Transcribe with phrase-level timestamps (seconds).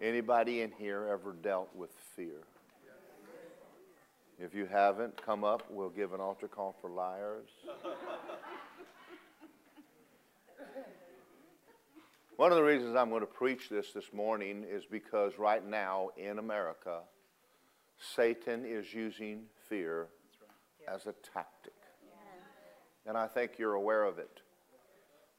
[0.00, 2.42] Anybody in here ever dealt with fear?
[4.38, 5.62] If you haven't, come up.
[5.70, 7.48] We'll give an altar call for liars.
[12.36, 16.10] One of the reasons I'm going to preach this this morning is because right now
[16.18, 17.00] in America,
[18.14, 20.08] Satan is using fear
[20.86, 21.72] as a tactic.
[23.06, 24.42] And I think you're aware of it.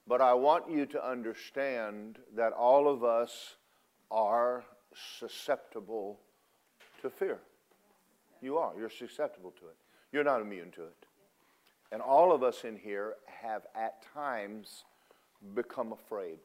[0.07, 3.57] But I want you to understand that all of us
[4.11, 4.63] are
[5.19, 6.19] susceptible
[7.01, 7.39] to fear.
[8.41, 8.73] You are.
[8.77, 9.75] You're susceptible to it.
[10.11, 11.05] You're not immune to it.
[11.91, 14.83] And all of us in here have at times
[15.53, 16.39] become afraid.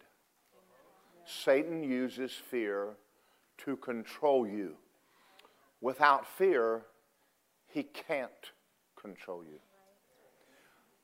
[1.24, 2.90] Satan uses fear
[3.58, 4.76] to control you.
[5.80, 6.82] Without fear,
[7.66, 8.30] he can't
[9.00, 9.58] control you.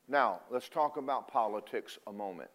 [0.08, 2.50] Now, let's talk about politics a moment.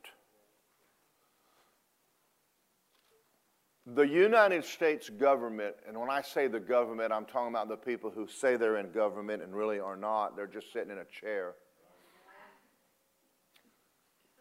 [3.85, 8.09] The United States government, and when I say the government, I'm talking about the people
[8.09, 11.55] who say they're in government and really are not, they're just sitting in a chair,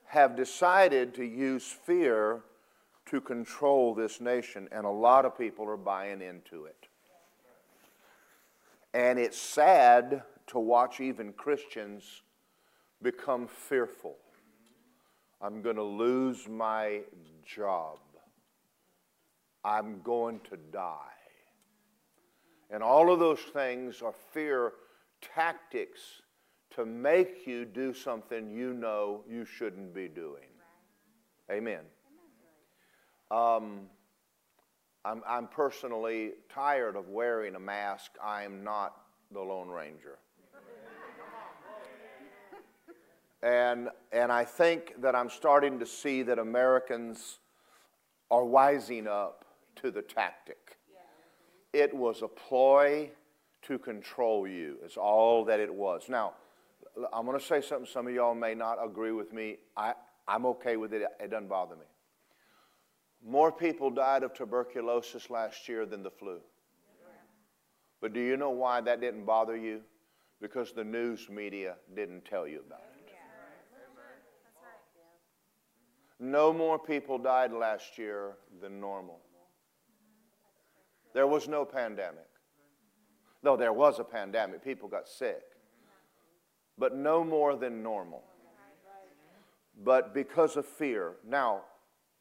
[0.04, 2.42] have decided to use fear
[3.06, 6.86] to control this nation, and a lot of people are buying into it.
[8.94, 12.22] And it's sad to watch even Christians
[13.02, 14.16] become fearful.
[15.40, 17.00] I'm going to lose my
[17.44, 17.98] job.
[19.64, 20.96] I'm going to die.
[22.70, 24.72] And all of those things are fear
[25.34, 26.00] tactics
[26.70, 30.48] to make you do something you know you shouldn't be doing.
[31.50, 31.80] Amen.
[33.30, 33.82] Um,
[35.04, 38.12] I'm, I'm personally tired of wearing a mask.
[38.22, 38.96] I'm not
[39.32, 40.18] the Lone Ranger.
[43.42, 47.40] And, and I think that I'm starting to see that Americans
[48.30, 49.41] are wising up
[49.76, 50.76] to the tactic.
[51.72, 53.10] It was a ploy
[53.62, 56.02] to control you, is all that it was.
[56.08, 56.34] Now,
[57.12, 59.56] I'm going to say something some of y'all may not agree with me.
[59.76, 59.94] I,
[60.28, 61.86] I'm okay with it, it doesn't bother me.
[63.24, 66.40] More people died of tuberculosis last year than the flu.
[68.00, 69.80] But do you know why that didn't bother you?
[70.40, 73.02] Because the news media didn't tell you about it.
[76.18, 79.20] No more people died last year than normal.
[81.14, 82.26] There was no pandemic.
[83.42, 85.42] Though there was a pandemic, people got sick.
[86.78, 88.22] But no more than normal.
[89.84, 91.14] But because of fear.
[91.26, 91.62] Now,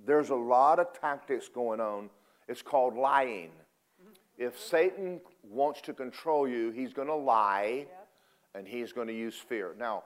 [0.03, 2.09] there's a lot of tactics going on.
[2.47, 3.51] It's called lying.
[4.37, 7.85] If Satan wants to control you, he's going to lie
[8.55, 9.75] and he's going to use fear.
[9.77, 10.03] Now,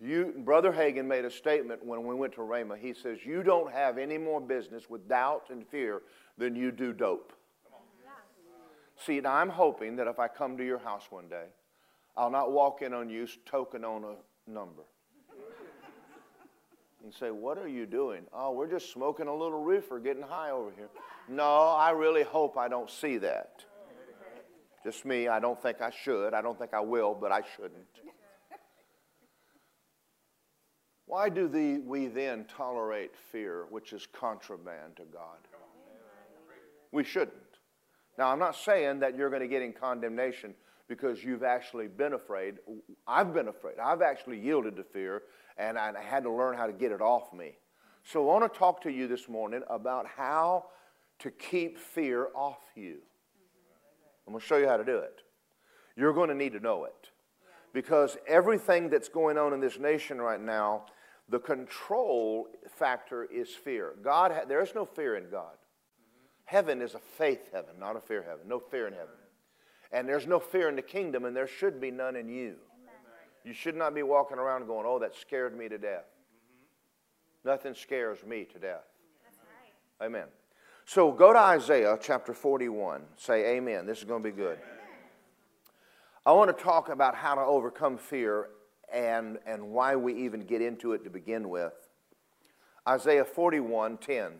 [0.00, 2.76] you, Brother Hagin made a statement when we went to Rhema.
[2.76, 6.02] He says, You don't have any more business with doubt and fear
[6.36, 7.32] than you do dope.
[9.04, 11.46] See, now I'm hoping that if I come to your house one day,
[12.16, 14.82] I'll not walk in on you token on a number
[17.02, 18.24] and say, What are you doing?
[18.32, 20.88] Oh, we're just smoking a little reefer, getting high over here.
[21.28, 23.64] No, I really hope I don't see that.
[24.82, 26.34] Just me, I don't think I should.
[26.34, 27.86] I don't think I will, but I shouldn't.
[31.06, 35.38] Why do the, we then tolerate fear, which is contraband to God?
[36.92, 37.43] We shouldn't.
[38.18, 40.54] Now, I'm not saying that you're going to get in condemnation
[40.88, 42.56] because you've actually been afraid.
[43.06, 43.76] I've been afraid.
[43.82, 45.22] I've actually yielded to fear,
[45.56, 47.52] and I had to learn how to get it off me.
[48.04, 50.66] So, I want to talk to you this morning about how
[51.20, 52.98] to keep fear off you.
[54.26, 55.22] I'm going to show you how to do it.
[55.96, 57.10] You're going to need to know it.
[57.72, 60.84] Because everything that's going on in this nation right now
[61.28, 63.94] the control factor is fear.
[64.02, 65.56] God, ha- there is no fear in God.
[66.44, 68.46] Heaven is a faith heaven, not a fear heaven.
[68.46, 69.14] No fear in heaven.
[69.92, 72.56] And there's no fear in the kingdom, and there should be none in you.
[73.44, 76.06] You should not be walking around going, oh, that scared me to death.
[77.44, 78.84] Nothing scares me to death.
[80.02, 80.26] Amen.
[80.86, 83.02] So go to Isaiah chapter 41.
[83.16, 83.86] Say amen.
[83.86, 84.58] This is going to be good.
[86.26, 88.48] I want to talk about how to overcome fear
[88.92, 91.74] and, and why we even get into it to begin with.
[92.88, 94.32] Isaiah 41 10.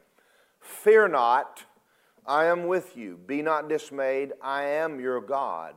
[0.60, 1.64] Fear not,
[2.26, 3.18] I am with you.
[3.26, 5.74] Be not dismayed, I am your God.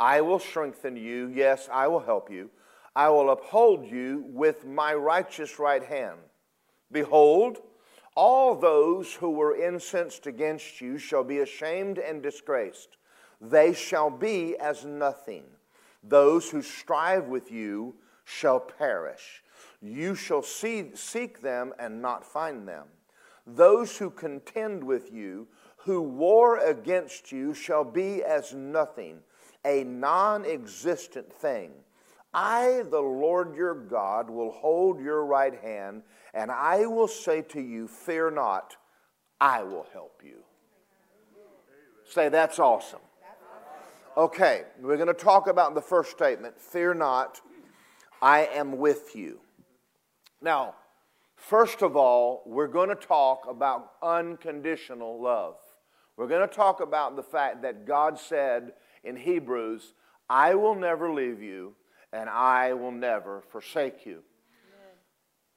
[0.00, 1.28] I will strengthen you.
[1.28, 2.50] Yes, I will help you.
[2.96, 6.18] I will uphold you with my righteous right hand.
[6.90, 7.58] Behold,
[8.16, 12.96] all those who were incensed against you shall be ashamed and disgraced.
[13.40, 15.44] They shall be as nothing.
[16.02, 19.42] Those who strive with you shall perish.
[19.82, 22.86] You shall see, seek them and not find them.
[23.46, 25.46] those who contend with you,
[25.84, 29.18] who war against you, shall be as nothing,
[29.64, 31.72] a non existent thing.
[32.32, 36.02] I, the Lord your God, will hold your right hand,
[36.32, 38.76] and I will say to you, Fear not,
[39.40, 40.38] I will help you.
[42.08, 43.00] Say, that's awesome.
[44.16, 47.40] Okay, we're going to talk about the first statement Fear not,
[48.22, 49.40] I am with you.
[50.40, 50.76] Now,
[51.36, 55.56] first of all, we're going to talk about unconditional love.
[56.16, 58.72] We're going to talk about the fact that God said
[59.02, 59.94] in Hebrews,
[60.28, 61.74] I will never leave you
[62.12, 64.22] and I will never forsake you.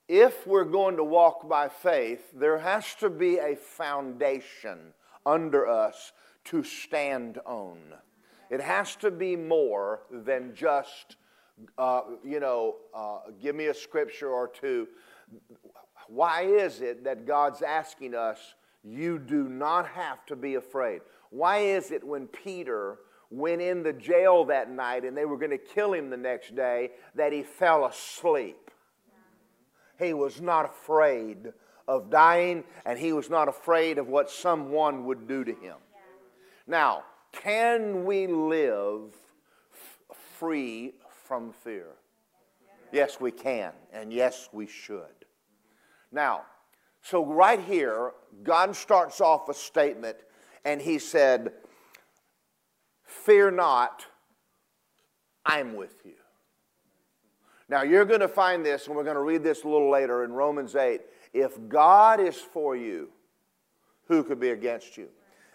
[0.07, 4.93] If we're going to walk by faith, there has to be a foundation
[5.25, 6.13] under us
[6.45, 7.77] to stand on.
[8.49, 11.17] It has to be more than just
[11.77, 14.87] uh, you know, uh, give me a scripture or two.
[16.07, 18.55] Why is it that God's asking us,
[18.87, 21.01] you do not have to be afraid?
[21.29, 22.99] Why is it when Peter
[23.29, 26.55] went in the jail that night and they were going to kill him the next
[26.55, 28.71] day that he fell asleep?
[29.99, 31.51] He was not afraid
[31.87, 35.77] of dying and he was not afraid of what someone would do to him.
[36.65, 39.13] Now, can we live
[39.73, 40.93] f- free
[41.25, 41.87] from fear?
[42.91, 45.25] Yes, we can, and yes, we should.
[46.11, 46.43] Now,
[47.09, 48.11] so right here,
[48.43, 50.17] God starts off a statement,
[50.65, 51.53] and He said,
[53.05, 54.05] Fear not,
[55.45, 56.15] I'm with you.
[57.69, 60.25] Now, you're going to find this, and we're going to read this a little later
[60.25, 60.99] in Romans 8.
[61.31, 63.07] If God is for you,
[64.09, 65.07] who could be against you?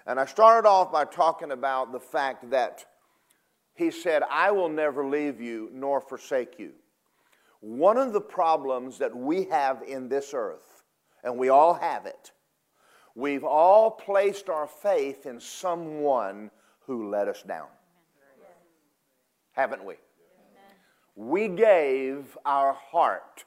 [0.07, 2.87] And I started off by talking about the fact that
[3.75, 6.73] he said, I will never leave you nor forsake you.
[7.61, 10.72] One of the problems that we have in this earth,
[11.23, 12.33] and we all have it,
[13.15, 16.51] we've all placed our faith in someone
[16.87, 17.69] who let us down.
[19.53, 19.95] Haven't we?
[21.15, 23.45] We gave our heart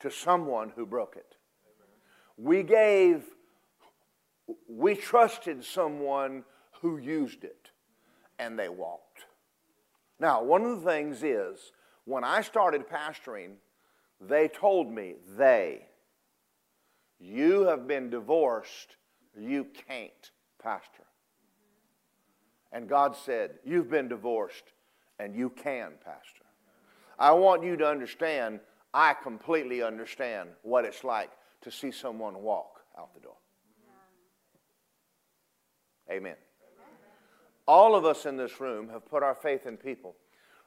[0.00, 1.36] to someone who broke it.
[2.36, 3.24] We gave,
[4.68, 6.44] we trusted someone
[6.82, 7.70] who used it,
[8.38, 9.24] and they walked.
[10.18, 11.72] Now, one of the things is,
[12.04, 13.52] when I started pastoring,
[14.20, 15.86] they told me, they,
[17.18, 18.96] you have been divorced,
[19.38, 20.30] you can't
[20.62, 21.04] pastor.
[22.72, 24.72] And God said, You've been divorced
[25.18, 26.44] and you can pastor.
[27.18, 28.60] I want you to understand,
[28.92, 31.30] I completely understand what it's like
[31.62, 33.36] to see someone walk out the door.
[36.10, 36.36] Amen.
[37.66, 40.14] All of us in this room have put our faith in people.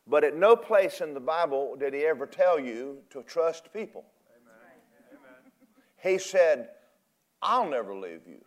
[0.06, 4.06] But at no place in the Bible did he ever tell you to trust people.
[6.01, 6.69] He said,
[7.42, 8.42] I'll never leave you.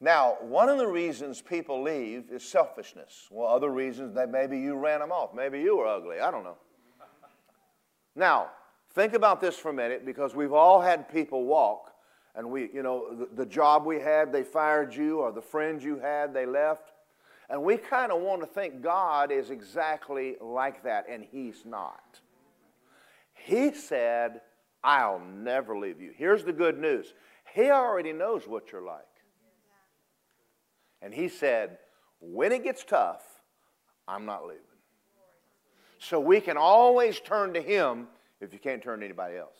[0.00, 3.28] Now, one of the reasons people leave is selfishness.
[3.30, 5.32] Well, other reasons that maybe you ran them off.
[5.32, 6.18] Maybe you were ugly.
[6.18, 6.56] I don't know.
[8.16, 8.50] Now,
[8.94, 11.92] think about this for a minute because we've all had people walk
[12.34, 15.84] and we, you know, the, the job we had, they fired you, or the friends
[15.84, 16.92] you had, they left.
[17.50, 22.20] And we kind of want to think God is exactly like that, and He's not.
[23.34, 24.40] He said,
[24.84, 26.12] I'll never leave you.
[26.16, 27.14] Here's the good news
[27.54, 29.00] He already knows what you're like.
[31.00, 31.78] And He said,
[32.20, 33.22] when it gets tough,
[34.06, 34.62] I'm not leaving.
[35.98, 38.08] So we can always turn to Him
[38.40, 39.56] if you can't turn to anybody else.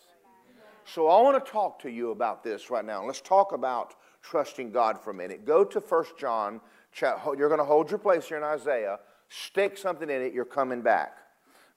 [0.85, 3.05] So I want to talk to you about this right now.
[3.05, 5.47] Let's talk about trusting God for a minute.
[5.47, 6.61] Go to 1 John
[7.01, 8.99] you're going to hold your place here in Isaiah,
[9.29, 11.19] stick something in it, you're coming back.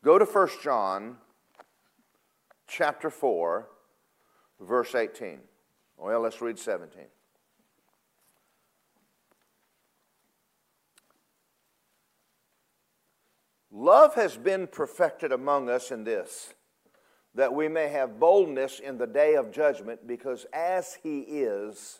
[0.03, 1.17] Go to 1 John
[2.67, 3.67] chapter 4,
[4.59, 5.39] verse 18.
[5.97, 7.03] Well, let's read 17.
[13.71, 16.53] Love has been perfected among us in this,
[17.33, 21.99] that we may have boldness in the day of judgment, because as He is,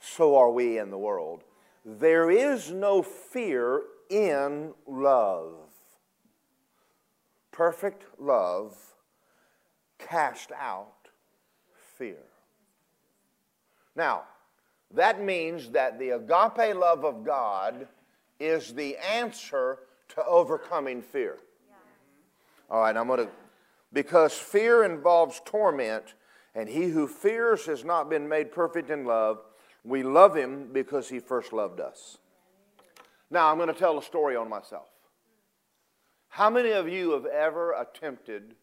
[0.00, 1.44] so are we in the world.
[1.84, 5.54] There is no fear in love.
[7.50, 8.91] Perfect love
[10.08, 10.92] cast out
[11.96, 12.22] fear.
[13.94, 14.24] Now,
[14.94, 17.88] that means that the agape love of God
[18.38, 19.78] is the answer
[20.08, 21.38] to overcoming fear.
[22.70, 23.28] All right, I'm going to,
[23.92, 26.14] because fear involves torment,
[26.54, 29.38] and he who fears has not been made perfect in love.
[29.84, 32.18] We love him because he first loved us.
[33.30, 34.88] Now, I'm going to tell a story on myself.
[36.28, 38.54] How many of you have ever attempted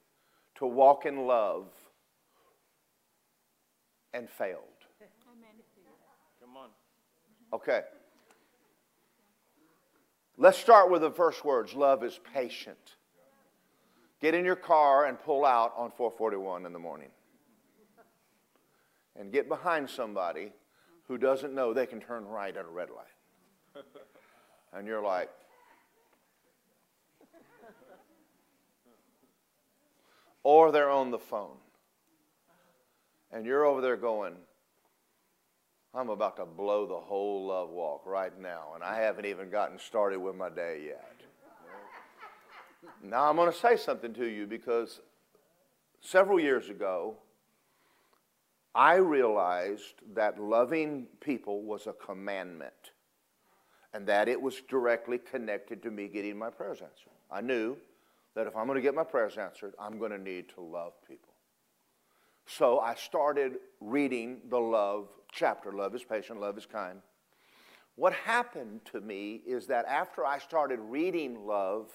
[0.60, 1.68] to walk in love
[4.14, 4.64] and failed?
[6.40, 6.70] Come on.
[7.54, 7.82] Okay.
[10.38, 11.74] Let's start with the first words.
[11.74, 12.96] Love is patient.
[14.22, 17.10] Get in your car and pull out on 441 in the morning.
[19.18, 20.52] And get behind somebody
[21.08, 23.84] who doesn't know they can turn right at a red light.
[24.74, 25.30] And you're like,
[30.44, 31.58] or they're on the phone.
[33.32, 34.36] And you're over there going,
[35.94, 39.80] I'm about to blow the whole love walk right now, and I haven't even gotten
[39.80, 41.16] started with my day yet.
[43.04, 45.02] Now, I'm going to say something to you because
[46.02, 47.18] several years ago,
[48.76, 52.74] I realized that loving people was a commandment
[53.94, 57.12] and that it was directly connected to me getting my prayers answered.
[57.32, 57.78] I knew
[58.36, 60.94] that if I'm going to get my prayers answered, I'm going to need to love
[61.08, 61.34] people.
[62.46, 67.00] So I started reading the love chapter Love is Patient, Love is Kind.
[67.96, 71.92] What happened to me is that after I started reading love,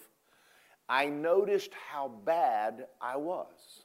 [0.88, 3.84] I noticed how bad I was.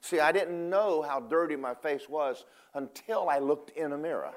[0.00, 2.44] See, I didn't know how dirty my face was
[2.74, 4.32] until I looked in a mirror.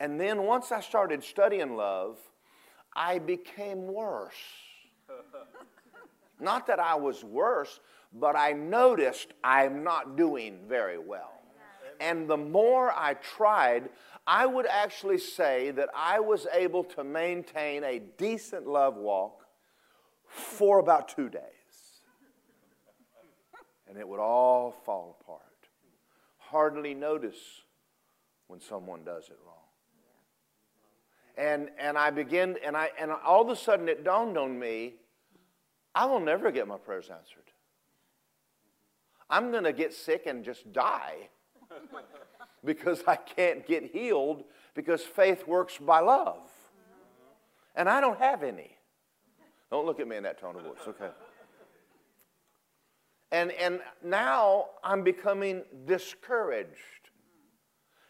[0.00, 2.18] And then once I started studying love,
[2.98, 4.34] I became worse.
[6.40, 7.78] Not that I was worse,
[8.12, 11.32] but I noticed I'm not doing very well.
[12.00, 13.90] And the more I tried,
[14.26, 19.46] I would actually say that I was able to maintain a decent love walk
[20.26, 21.42] for about two days.
[23.88, 25.42] And it would all fall apart.
[26.38, 27.62] Hardly notice
[28.48, 29.57] when someone does it wrong.
[31.38, 34.96] And, and I begin, and, I, and all of a sudden it dawned on me
[35.94, 37.50] I will never get my prayers answered.
[39.28, 41.28] I'm going to get sick and just die
[42.64, 46.48] because I can't get healed because faith works by love.
[47.74, 48.76] And I don't have any.
[49.70, 51.10] Don't look at me in that tone of voice, okay?
[53.32, 57.07] And, and now I'm becoming discouraged.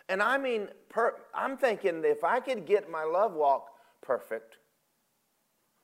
[0.09, 3.69] And I mean, per, I'm thinking if I could get my love walk
[4.01, 4.57] perfect,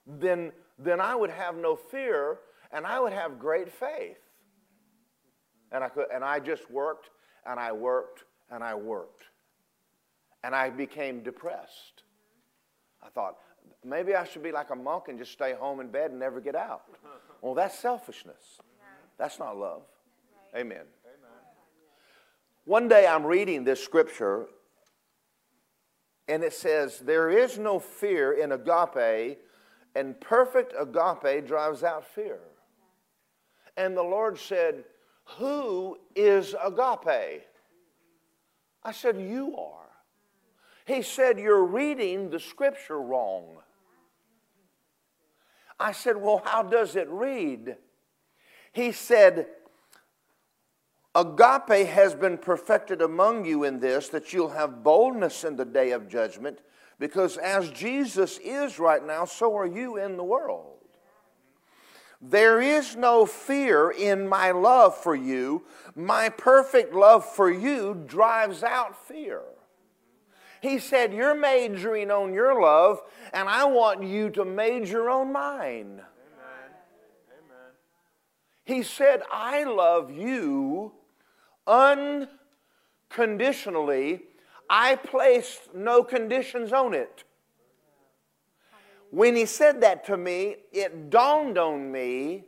[0.06, 2.38] then, then I would have no fear
[2.72, 4.18] and I would have great faith.
[5.72, 7.10] And I, could, and I just worked
[7.46, 9.24] and I worked and I worked.
[10.42, 12.02] And I became depressed.
[13.02, 13.36] I thought,
[13.84, 16.40] maybe I should be like a monk and just stay home in bed and never
[16.40, 16.82] get out.
[17.40, 18.60] Well, that's selfishness.
[19.18, 19.82] That's not love.
[20.56, 20.84] Amen.
[22.64, 24.46] One day I'm reading this scripture
[26.28, 29.38] and it says, There is no fear in agape,
[29.94, 32.40] and perfect agape drives out fear.
[33.76, 34.84] And the Lord said,
[35.24, 37.42] who is agape?
[38.82, 39.88] I said, You are.
[40.86, 43.56] He said, You're reading the scripture wrong.
[45.80, 47.76] I said, Well, how does it read?
[48.72, 49.46] He said,
[51.14, 55.92] Agape has been perfected among you in this, that you'll have boldness in the day
[55.92, 56.58] of judgment,
[56.98, 60.74] because as Jesus is right now, so are you in the world.
[62.20, 65.64] There is no fear in my love for you.
[65.94, 69.42] My perfect love for you drives out fear.
[70.62, 73.02] He said, You're majoring on your love,
[73.34, 76.00] and I want you to major on mine.
[76.00, 76.70] Amen.
[77.28, 77.72] Amen.
[78.64, 80.92] He said, I love you
[81.66, 84.22] unconditionally.
[84.68, 87.24] I placed no conditions on it.
[89.10, 92.46] When he said that to me, it dawned on me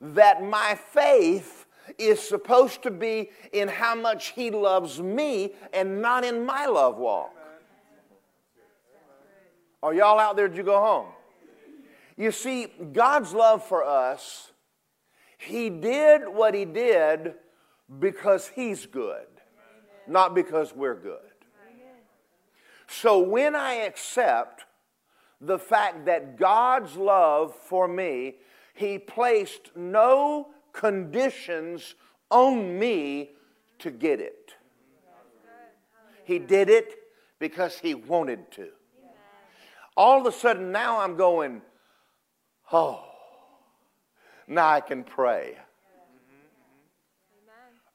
[0.00, 1.66] that my faith
[1.98, 6.98] is supposed to be in how much he loves me and not in my love
[6.98, 7.32] walk.
[9.82, 10.48] Are y'all out there?
[10.48, 11.06] Did you go home?
[12.16, 14.50] You see, God's love for us,
[15.38, 17.34] He did what He did
[17.98, 19.26] because He's good,
[20.06, 21.20] not because we're good.
[22.88, 24.64] So when I accept
[25.40, 28.36] the fact that God's love for me,
[28.74, 31.94] He placed no conditions
[32.30, 33.30] on me
[33.80, 34.54] to get it.
[36.24, 36.94] He did it
[37.38, 38.68] because He wanted to.
[39.96, 41.62] All of a sudden, now I'm going,
[42.70, 43.04] oh,
[44.46, 45.56] now I can pray.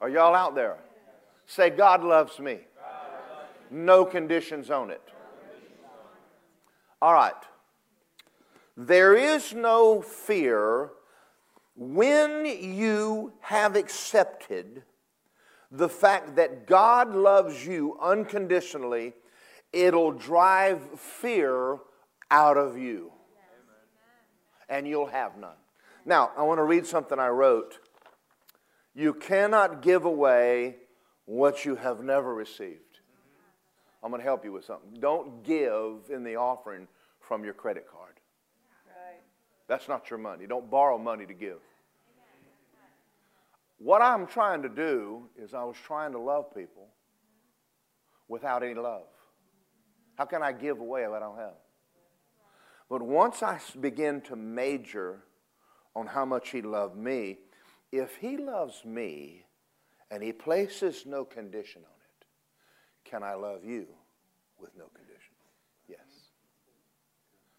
[0.02, 0.78] Are y'all out there?
[1.46, 2.58] Say, God loves me.
[3.70, 5.00] No conditions on it.
[7.00, 7.32] All right.
[8.76, 10.90] There is no fear
[11.76, 14.82] when you have accepted
[15.70, 19.14] the fact that God loves you unconditionally,
[19.72, 21.78] it'll drive fear
[22.30, 23.12] out of you.
[24.68, 25.56] And you'll have none.
[26.04, 27.78] Now, I want to read something I wrote.
[28.94, 30.76] You cannot give away
[31.24, 33.00] what you have never received.
[34.02, 34.94] I'm going to help you with something.
[35.00, 36.88] Don't give in the offering
[37.20, 38.14] from your credit card.
[39.68, 40.46] That's not your money.
[40.46, 41.60] Don't borrow money to give.
[43.78, 46.88] What I'm trying to do is I was trying to love people
[48.28, 49.06] without any love.
[50.16, 51.54] How can I give away what I don't have?
[52.88, 55.22] But once I begin to major
[55.96, 57.38] on how much He loved me,
[57.92, 59.44] if He loves me
[60.10, 62.26] and He places no condition on it,
[63.08, 63.86] can I love you
[64.58, 65.34] with no condition?
[65.88, 65.98] Yes.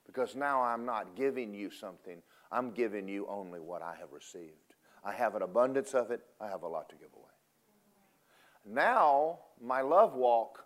[0.05, 2.21] Because now I'm not giving you something,
[2.51, 4.57] I'm giving you only what I have received.
[5.05, 7.23] I have an abundance of it, I have a lot to give away.
[8.65, 10.59] Now, my love walk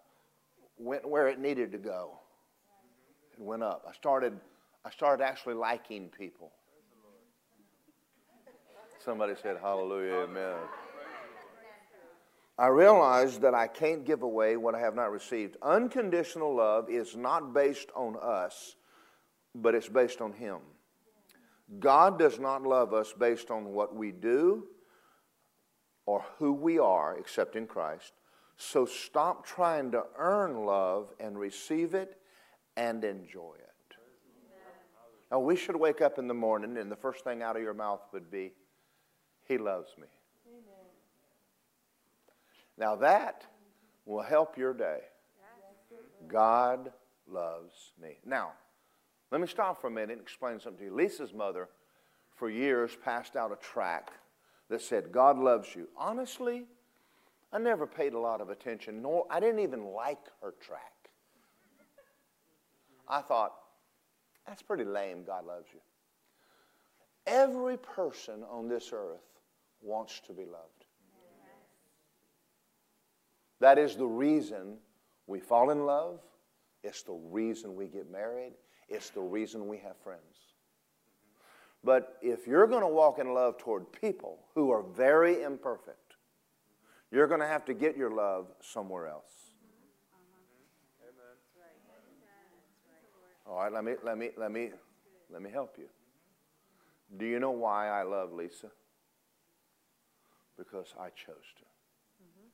[0.78, 2.20] went where it needed to go.
[3.34, 3.84] It went up.
[3.88, 4.40] I started,
[4.86, 6.52] I started actually liking people.
[9.08, 10.58] Somebody said, Hallelujah, Amen.
[12.58, 15.56] I realize that I can't give away what I have not received.
[15.62, 18.76] Unconditional love is not based on us,
[19.56, 20.58] but it's based on Him.
[21.80, 24.66] God does not love us based on what we do
[26.06, 28.12] or who we are, except in Christ.
[28.58, 32.18] So stop trying to earn love and receive it
[32.76, 33.96] and enjoy it.
[35.32, 37.74] Now, we should wake up in the morning and the first thing out of your
[37.74, 38.52] mouth would be,
[39.48, 40.08] He loves me.
[42.78, 43.46] Now, that
[44.06, 45.00] will help your day.
[46.28, 46.92] God
[47.28, 48.18] loves me.
[48.26, 48.52] Now,
[49.32, 50.96] let me stop for a minute and explain something to you.
[50.96, 51.70] Lisa's mother,
[52.36, 54.12] for years, passed out a tract
[54.70, 55.88] that said, God loves you.
[55.98, 56.66] Honestly,
[57.52, 61.10] I never paid a lot of attention, nor I didn't even like her tract.
[63.08, 63.54] I thought,
[64.46, 65.80] that's pretty lame, God loves you.
[67.26, 69.37] Every person on this earth
[69.82, 70.86] wants to be loved.
[73.60, 74.78] That is the reason
[75.26, 76.20] we fall in love.
[76.84, 78.54] It's the reason we get married.
[78.88, 80.22] It's the reason we have friends.
[81.84, 86.16] But if you're going to walk in love toward people who are very imperfect,
[87.12, 89.32] you're going to have to get your love somewhere else.
[93.46, 94.72] All right, let me let me let me
[95.32, 95.88] let me help you.
[97.16, 98.68] Do you know why I love Lisa?
[100.58, 101.66] Because I chose to.
[102.24, 102.48] Mm-hmm.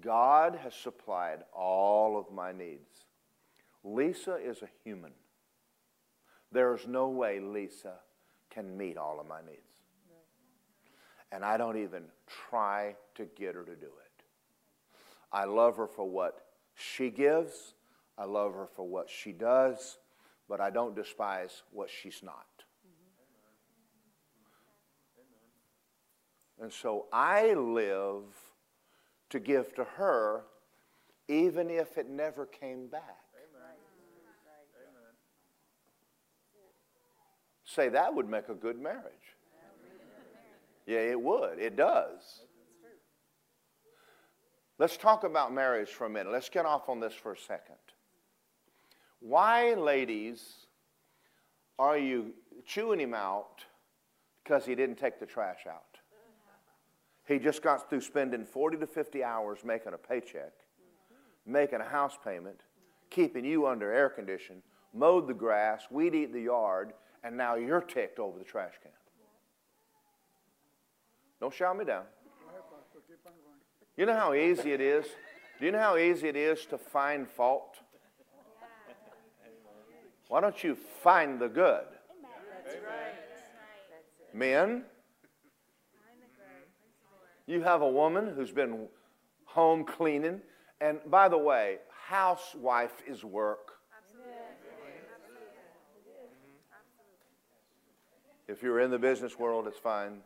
[0.00, 3.06] God has supplied all of my needs.
[3.82, 5.12] Lisa is a human.
[6.52, 7.94] There's no way Lisa
[8.50, 9.58] can meet all of my needs.
[11.32, 14.24] And I don't even try to get her to do it.
[15.32, 17.74] I love her for what she gives,
[18.18, 19.98] I love her for what she does,
[20.48, 22.46] but I don't despise what she's not.
[26.60, 28.24] And so I live
[29.30, 30.42] to give to her,
[31.28, 33.16] even if it never came back.
[37.64, 39.36] Say that would make a good marriage.
[40.86, 41.60] Yeah, it would.
[41.60, 42.40] It does.
[44.78, 46.32] Let's talk about marriage for a minute.
[46.32, 47.76] Let's get off on this for a second.
[49.20, 50.66] Why, ladies,
[51.78, 52.32] are you
[52.66, 53.64] chewing him out
[54.42, 55.89] because he didn't take the trash out?
[57.30, 60.50] He just got through spending 40 to 50 hours making a paycheck,
[61.46, 62.62] making a house payment,
[63.08, 64.62] keeping you under air condition,
[64.92, 68.90] mowed the grass, weed eat the yard, and now you're ticked over the trash can.
[71.38, 72.02] Don't shout me down.
[73.96, 75.06] You know how easy it is?
[75.60, 77.76] Do you know how easy it is to find fault?
[80.26, 81.84] Why don't you find the good?
[84.34, 84.84] Men,
[87.46, 88.86] you have a woman who's been
[89.44, 90.40] home cleaning.
[90.80, 93.72] And by the way, housewife is work.
[98.48, 100.18] If you're in the business world, it's fine.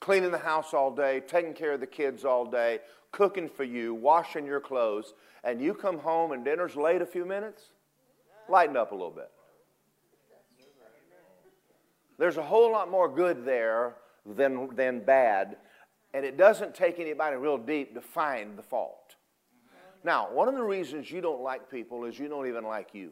[0.00, 2.80] Cleaning the house all day, taking care of the kids all day,
[3.12, 7.24] cooking for you, washing your clothes, and you come home and dinner's late a few
[7.24, 7.70] minutes,
[8.48, 9.30] lighten up a little bit.
[12.18, 13.94] There's a whole lot more good there
[14.26, 15.56] than, than bad,
[16.12, 19.16] and it doesn't take anybody real deep to find the fault.
[20.04, 23.10] Now, one of the reasons you don't like people is you don't even like you.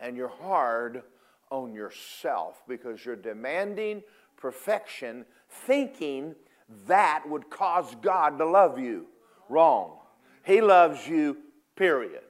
[0.00, 1.02] And you're hard
[1.50, 4.02] on yourself because you're demanding
[4.36, 6.34] perfection, thinking
[6.86, 9.06] that would cause God to love you.
[9.48, 9.96] Wrong.
[10.44, 11.38] He loves you,
[11.74, 12.22] period.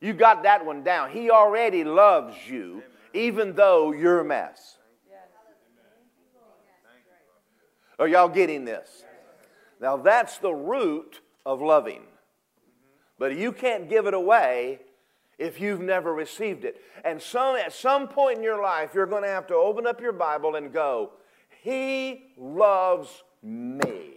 [0.00, 1.10] You got that one down.
[1.10, 2.82] He already loves you,
[3.16, 4.78] even though you're a mess.
[7.98, 9.04] Are y'all getting this?
[9.80, 12.02] Now, that's the root of loving.
[13.18, 14.80] But you can't give it away
[15.38, 16.80] if you've never received it.
[17.04, 20.00] And some, at some point in your life, you're going to have to open up
[20.00, 21.12] your Bible and go,
[21.62, 24.16] He loves me.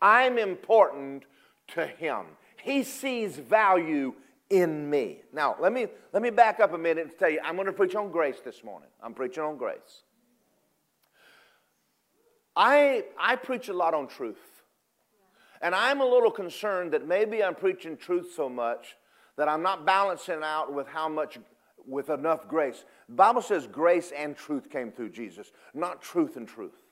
[0.00, 1.24] I'm important
[1.68, 2.26] to Him.
[2.62, 4.14] He sees value
[4.50, 5.22] in me.
[5.32, 7.72] Now, let me, let me back up a minute and tell you, I'm going to
[7.72, 8.88] preach on grace this morning.
[9.02, 10.04] I'm preaching on grace.
[12.54, 14.36] I, I preach a lot on truth.
[15.60, 18.96] And I'm a little concerned that maybe I'm preaching truth so much
[19.36, 21.38] that I'm not balancing out with how much,
[21.86, 22.84] with enough grace.
[23.08, 26.82] The Bible says grace and truth came through Jesus, not truth and truth.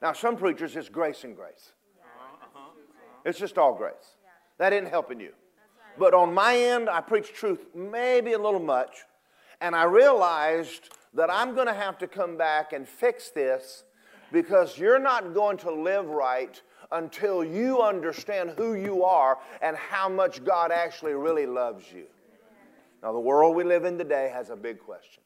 [0.00, 1.72] Now, some preachers, it's grace and grace.
[3.24, 4.16] It's just all grace.
[4.58, 5.32] That isn't helping you.
[5.98, 8.98] But on my end, I preach truth maybe a little much.
[9.60, 13.84] And I realized that I'm going to have to come back and fix this
[14.30, 16.60] because you're not going to live right
[16.92, 22.04] until you understand who you are and how much God actually really loves you.
[23.02, 25.22] Now, the world we live in today has a big question.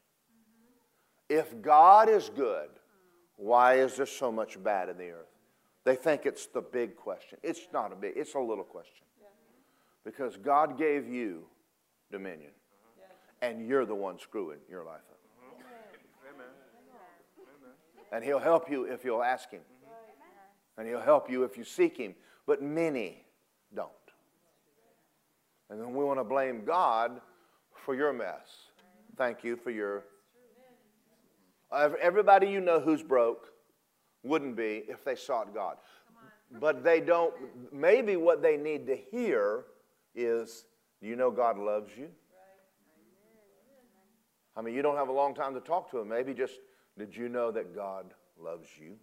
[1.29, 2.69] If God is good,
[3.37, 5.27] why is there so much bad in the earth?
[5.83, 7.37] They think it's the big question.
[7.43, 9.05] It's not a big, it's a little question.
[10.05, 11.45] Because God gave you
[12.11, 12.51] dominion,
[13.41, 15.19] and you're the one screwing your life up.
[18.11, 19.61] And He'll help you if you'll ask Him.
[20.77, 22.15] And He'll help you if you seek Him.
[22.45, 23.25] But many
[23.73, 23.89] don't.
[25.69, 27.21] And then we want to blame God
[27.73, 28.47] for your mess.
[29.17, 30.03] Thank you for your.
[31.71, 33.47] Everybody you know who's broke
[34.23, 35.77] wouldn't be if they sought God.
[36.59, 37.33] But they don't,
[37.71, 39.65] maybe what they need to hear
[40.15, 40.65] is
[41.01, 42.09] do you know God loves you?
[44.55, 46.09] I mean, you don't have a long time to talk to Him.
[46.09, 46.59] Maybe just
[46.97, 48.95] did you know that God loves you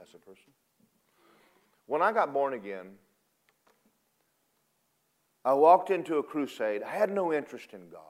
[0.00, 0.52] as a person?
[1.86, 2.92] When I got born again,
[5.44, 6.82] I walked into a crusade.
[6.82, 8.00] I had no interest in God.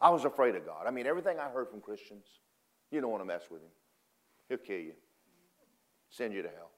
[0.00, 0.86] I was afraid of God.
[0.86, 2.24] I mean, everything I heard from Christians,
[2.90, 3.68] you don't want to mess with him.
[4.48, 4.94] He'll kill you,
[6.08, 6.70] send you to hell.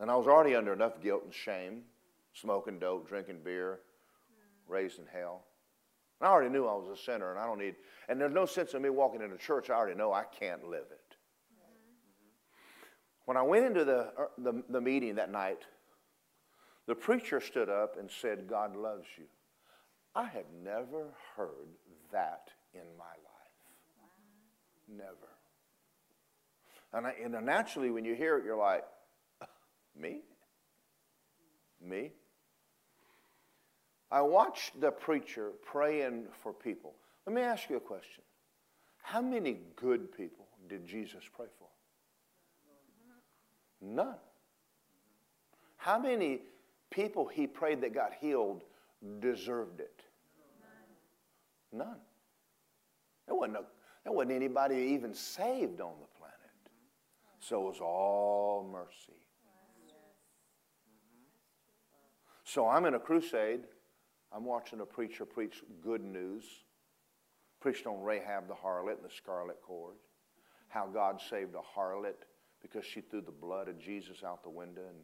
[0.00, 1.82] And I was already under enough guilt and shame,
[2.40, 3.80] smoking dope, drinking beer,
[4.68, 5.44] raised in hell.
[6.20, 7.74] I already knew I was a sinner, and I don't need,
[8.08, 9.68] and there's no sense in me walking into church.
[9.68, 11.00] I already know I can't live it.
[13.26, 15.58] When I went into the, uh, the, the meeting that night,
[16.86, 19.24] the preacher stood up and said, God loves you.
[20.14, 21.68] I had never heard
[22.12, 23.46] that in my life.
[24.88, 25.28] Never.
[26.92, 28.84] And, I, and naturally, when you hear it, you're like,
[29.98, 30.20] me?
[31.84, 32.12] Me?
[34.10, 36.94] I watched the preacher praying for people.
[37.26, 38.22] Let me ask you a question.
[39.02, 41.68] How many good people did Jesus pray for?
[43.80, 44.16] None.
[45.76, 46.42] How many
[46.90, 48.62] people he prayed that got healed
[49.20, 50.02] deserved it?
[51.72, 51.98] None.
[53.26, 53.64] There wasn't, no,
[54.04, 56.36] there wasn't anybody even saved on the planet.
[57.40, 59.20] So it was all mercy.
[62.44, 63.64] So I'm in a crusade.
[64.36, 66.44] I'm watching a preacher preach good news.
[67.58, 69.94] Preached on Rahab the harlot and the scarlet cord.
[70.68, 72.26] How God saved a harlot
[72.60, 74.98] because she threw the blood of Jesus out the window and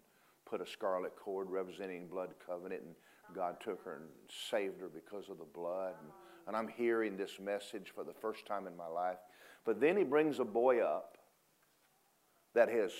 [0.44, 2.94] put a scarlet cord representing blood covenant and
[3.34, 4.04] God took her and
[4.50, 5.94] saved her because of the blood.
[6.02, 6.10] And,
[6.48, 9.18] and I'm hearing this message for the first time in my life.
[9.64, 11.16] But then he brings a boy up
[12.54, 12.92] that is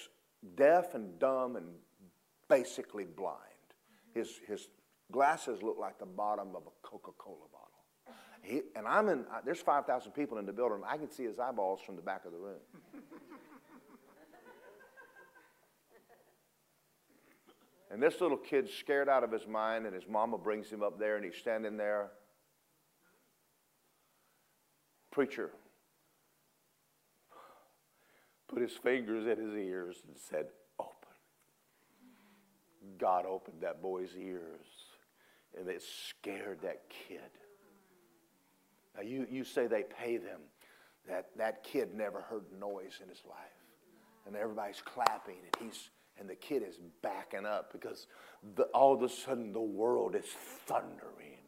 [0.56, 1.66] deaf and dumb and
[2.48, 3.36] basically blind.
[4.14, 4.68] His, his
[5.12, 7.68] glasses look like the bottom of a Coca Cola bottle.
[8.42, 10.82] He, and I'm in, there's 5,000 people in the building.
[10.84, 12.58] I can see his eyeballs from the back of the room.
[17.92, 20.98] And this little kid's scared out of his mind, and his mama brings him up
[20.98, 22.08] there, and he's standing there.
[25.10, 25.50] Preacher
[28.48, 30.46] put his fingers at his ears and said,
[30.80, 30.94] Open.
[32.98, 34.66] God opened that boy's ears,
[35.58, 37.20] and it scared that kid.
[38.96, 40.40] Now, you, you say they pay them.
[41.08, 43.36] That, that kid never heard noise in his life.
[44.26, 48.06] And everybody's clapping, and, he's, and the kid is backing up because
[48.54, 50.26] the, all of a sudden the world is
[50.66, 51.38] thundering.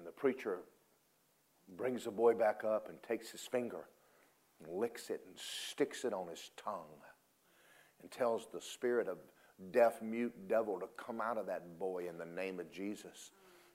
[0.00, 0.60] and the preacher
[1.76, 3.84] brings the boy back up and takes his finger
[4.58, 7.02] and licks it and sticks it on his tongue
[8.00, 9.18] and tells the spirit of
[9.72, 13.30] deaf, mute devil to come out of that boy in the name of Jesus.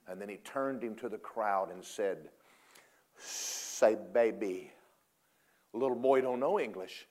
[0.08, 2.28] And then he turned him to the crowd and said,
[3.18, 4.72] Say, baby.
[5.72, 7.06] The little boy don't know English.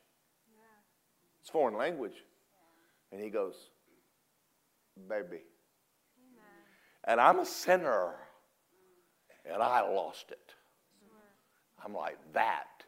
[1.41, 2.23] It's foreign language.
[3.11, 3.53] And he goes,
[5.07, 5.43] baby.
[7.03, 8.15] And I'm a sinner.
[9.45, 10.55] And I lost it.
[11.83, 12.83] I'm like, that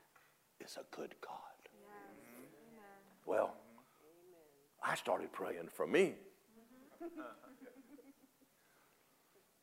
[0.60, 1.34] is a good God.
[3.28, 3.54] Well,
[4.88, 6.14] I started praying for me.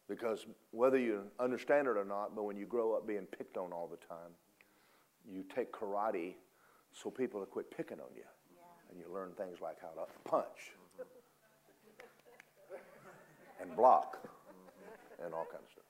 [0.08, 3.72] because whether you understand it or not, but when you grow up being picked on
[3.72, 4.32] all the time,
[5.26, 6.34] you take karate
[6.92, 8.22] so people will quit picking on you.
[8.54, 8.90] Yeah.
[8.90, 10.74] And you learn things like how to punch
[13.60, 14.18] and block
[15.24, 15.84] and all kinds of stuff.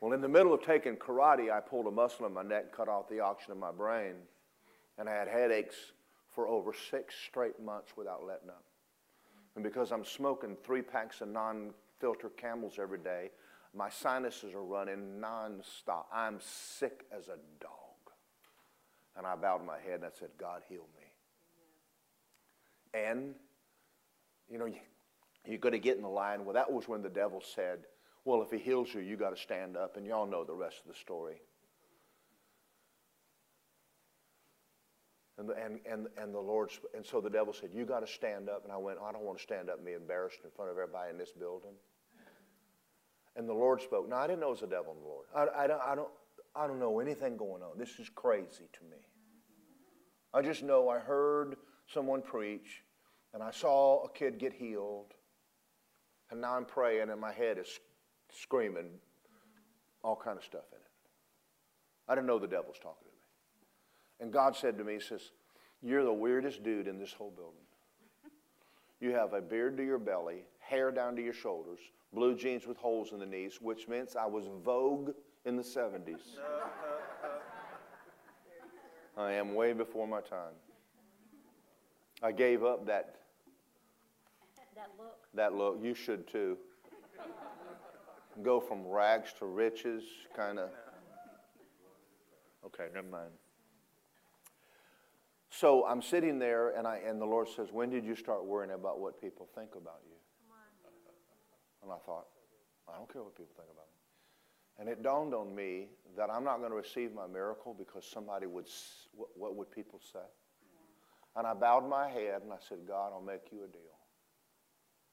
[0.00, 2.88] Well, in the middle of taking karate, I pulled a muscle in my neck, cut
[2.88, 4.14] off the oxygen in my brain,
[4.98, 5.74] and I had headaches
[6.36, 8.62] for over six straight months without letting up.
[9.56, 13.30] And because I'm smoking three packs of non filter camels every day,
[13.74, 16.04] my sinuses are running nonstop.
[16.12, 17.70] I'm sick as a dog.
[19.16, 23.00] And I bowed my head and I said, God, heal me.
[23.00, 23.34] And,
[24.50, 24.70] you know,
[25.46, 26.44] you're going to get in the line.
[26.44, 27.78] Well, that was when the devil said,
[28.26, 29.96] well, if he heals you, you got to stand up.
[29.96, 31.40] And y'all know the rest of the story.
[35.38, 38.48] And and, and, and the Lord, and so the devil said, You got to stand
[38.48, 38.64] up.
[38.64, 40.78] And I went, I don't want to stand up and be embarrassed in front of
[40.78, 41.74] everybody in this building.
[43.36, 44.08] And the Lord spoke.
[44.08, 45.26] Now, I didn't know it was the devil and the Lord.
[45.34, 46.08] I, I, don't, I, don't,
[46.54, 47.76] I don't know anything going on.
[47.76, 48.96] This is crazy to me.
[50.32, 52.82] I just know I heard someone preach
[53.34, 55.12] and I saw a kid get healed.
[56.30, 57.78] And now I'm praying and my head is
[58.32, 58.88] screaming
[60.02, 60.82] all kind of stuff in it.
[62.08, 63.05] I didn't know the devil's talking.
[64.20, 65.32] And God said to me, He says,
[65.82, 67.60] You're the weirdest dude in this whole building.
[69.00, 71.80] You have a beard to your belly, hair down to your shoulders,
[72.14, 75.10] blue jeans with holes in the knees, which means I was Vogue
[75.44, 76.38] in the 70s.
[79.18, 80.54] I am way before my time.
[82.22, 83.16] I gave up that
[84.74, 85.18] that look.
[85.34, 85.78] That look.
[85.82, 86.58] You should too.
[88.42, 90.68] Go from rags to riches, kind of.
[92.66, 93.30] Okay, never mind.
[95.58, 98.72] So I'm sitting there, and I and the Lord says, "When did you start worrying
[98.72, 100.16] about what people think about you?"
[101.82, 102.26] And I thought,
[102.92, 103.96] I don't care what people think about me.
[104.78, 108.46] And it dawned on me that I'm not going to receive my miracle because somebody
[108.46, 108.66] would,
[109.14, 110.26] what, what would people say?
[111.36, 113.96] And I bowed my head and I said, God, I'll make you a deal.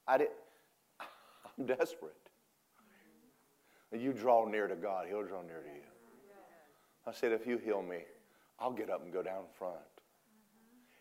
[0.06, 0.28] I did,
[1.58, 2.12] I'm desperate.
[3.92, 5.84] You draw near to God, He'll draw near to you.
[7.06, 7.98] I said, if you heal me,
[8.58, 9.93] I'll get up and go down front.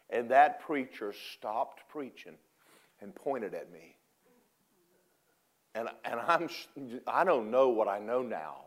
[0.10, 2.36] And that preacher stopped preaching
[3.02, 3.96] and pointed at me.
[5.76, 6.50] And, and I'm,
[7.08, 8.58] I don't know what I know now.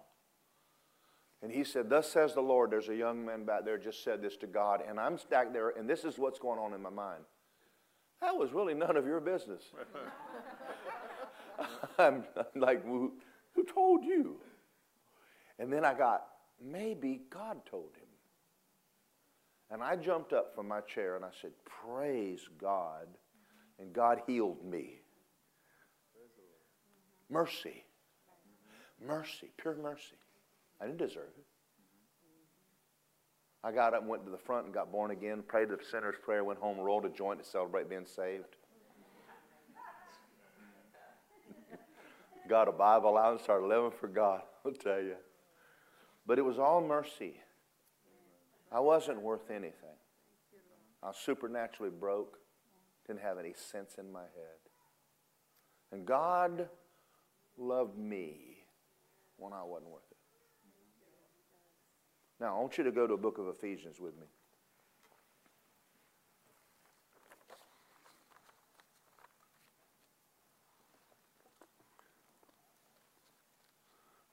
[1.42, 4.22] And he said, Thus says the Lord, there's a young man back there just said
[4.22, 4.82] this to God.
[4.86, 7.22] And I'm stacked there, and this is what's going on in my mind.
[8.20, 9.62] That was really none of your business.
[11.98, 13.12] I'm, I'm like, who,
[13.54, 14.36] who told you?
[15.58, 16.26] And then I got,
[16.62, 18.05] maybe God told him.
[19.70, 23.06] And I jumped up from my chair and I said, Praise God.
[23.78, 25.00] And God healed me.
[27.28, 27.84] Mercy.
[29.04, 30.16] Mercy, pure mercy.
[30.80, 31.44] I didn't deserve it.
[33.62, 36.14] I got up and went to the front and got born again, prayed the sinner's
[36.22, 38.56] prayer, went home, rolled a joint to celebrate being saved.
[42.48, 45.16] got a Bible out and started living for God, I'll tell you.
[46.26, 47.40] But it was all mercy.
[48.76, 49.96] I wasn't worth anything.
[51.02, 52.36] I was supernaturally broke,
[53.06, 54.60] didn't have any sense in my head.
[55.92, 56.68] And God
[57.56, 58.58] loved me
[59.38, 60.16] when I wasn't worth it.
[62.38, 64.26] Now, I want you to go to a book of Ephesians with me.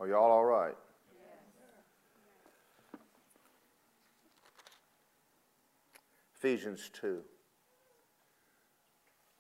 [0.01, 0.75] Are y'all all right?
[6.43, 7.21] Ephesians 2,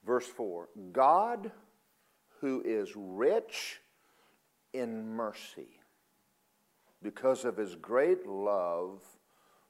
[0.05, 0.69] verse 4.
[0.93, 1.51] God
[2.39, 3.81] who is rich
[4.71, 5.81] in mercy
[7.01, 9.01] because of his great love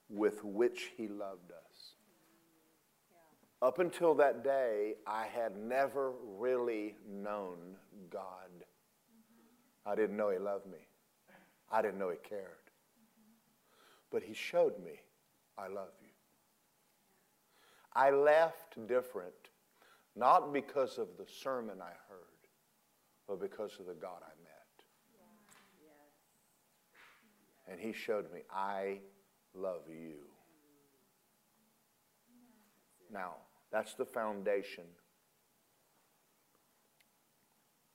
[0.09, 1.95] with which he loved us.
[3.63, 7.77] Up until that day, I had never really known
[8.11, 8.65] God.
[9.87, 10.87] I didn't know he loved me.
[11.71, 12.69] I didn't know He cared.
[14.11, 15.01] But He showed me,
[15.57, 16.02] I love you.
[17.95, 19.33] I left different,
[20.15, 22.47] not because of the sermon I heard,
[23.27, 24.53] but because of the God I met.
[27.71, 28.99] And He showed me, I
[29.53, 30.15] love you.
[33.11, 33.35] Now,
[33.71, 34.85] that's the foundation.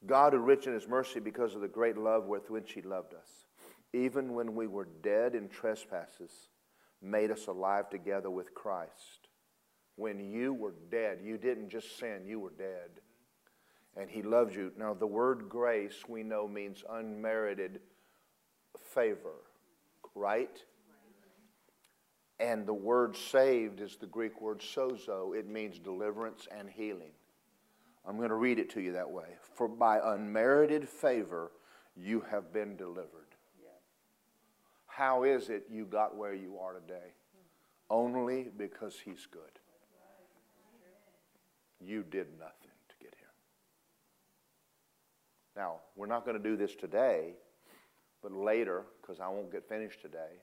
[0.06, 3.14] God, who rich in his mercy because of the great love with which he loved
[3.14, 3.46] us,
[3.92, 6.48] even when we were dead in trespasses,
[7.02, 9.27] made us alive together with Christ.
[9.98, 13.02] When you were dead, you didn't just sin, you were dead.
[13.96, 14.70] And he loved you.
[14.78, 17.80] Now, the word grace we know means unmerited
[18.94, 19.34] favor,
[20.14, 20.56] right?
[22.38, 25.36] And the word saved is the Greek word sozo.
[25.36, 27.10] It means deliverance and healing.
[28.06, 29.36] I'm going to read it to you that way.
[29.56, 31.50] For by unmerited favor
[31.96, 33.34] you have been delivered.
[34.86, 37.14] How is it you got where you are today?
[37.90, 39.58] Only because He's good.
[41.80, 43.28] You did nothing to get here.
[45.56, 47.34] Now, we're not going to do this today,
[48.22, 50.40] but later, because I won't get finished today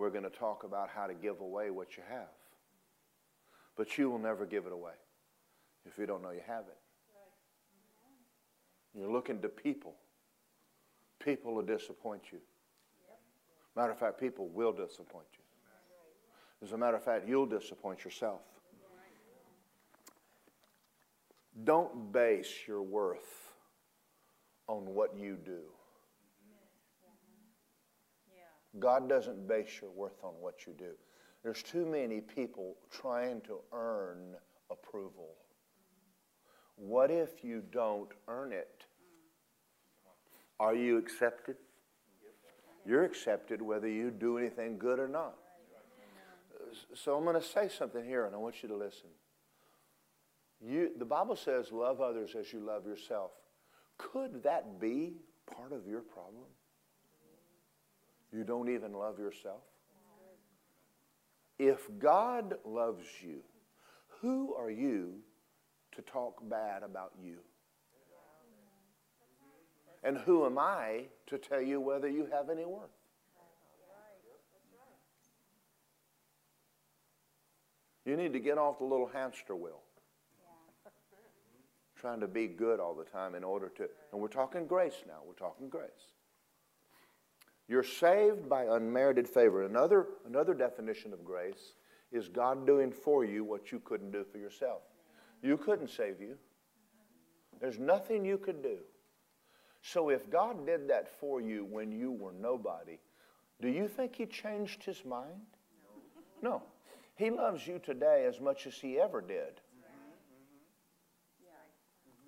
[0.00, 2.28] we're going to talk about how to give away what you have.
[3.76, 4.94] But you will never give it away
[5.84, 6.78] if you don't know you have it.
[8.94, 9.94] You're looking to people.
[11.22, 12.38] People will disappoint you.
[13.76, 16.66] Matter of fact, people will disappoint you.
[16.66, 18.40] As a matter of fact, you'll disappoint yourself.
[21.64, 23.52] Don't base your worth
[24.68, 25.62] on what you do.
[28.78, 30.92] God doesn't base your worth on what you do.
[31.42, 34.36] There's too many people trying to earn
[34.70, 35.30] approval.
[36.76, 38.84] What if you don't earn it?
[40.60, 41.56] Are you accepted?
[42.86, 45.34] You're accepted whether you do anything good or not.
[46.94, 49.08] So I'm going to say something here, and I want you to listen.
[50.66, 53.30] You, the Bible says, love others as you love yourself.
[53.96, 55.14] Could that be
[55.54, 56.44] part of your problem?
[58.32, 59.62] You don't even love yourself?
[61.58, 63.40] If God loves you,
[64.20, 65.14] who are you
[65.92, 67.38] to talk bad about you?
[70.02, 72.90] And who am I to tell you whether you have any worth?
[78.06, 79.82] You need to get off the little hamster wheel.
[82.00, 85.18] Trying to be good all the time in order to, and we're talking grace now,
[85.26, 86.14] we're talking grace.
[87.68, 89.64] You're saved by unmerited favor.
[89.64, 91.74] Another, another definition of grace
[92.10, 94.80] is God doing for you what you couldn't do for yourself.
[95.42, 96.38] You couldn't save you.
[97.60, 98.78] There's nothing you could do.
[99.82, 102.98] So if God did that for you when you were nobody,
[103.60, 105.42] do you think he changed his mind?
[106.40, 106.62] No.
[107.14, 109.60] He loves you today as much as he ever did.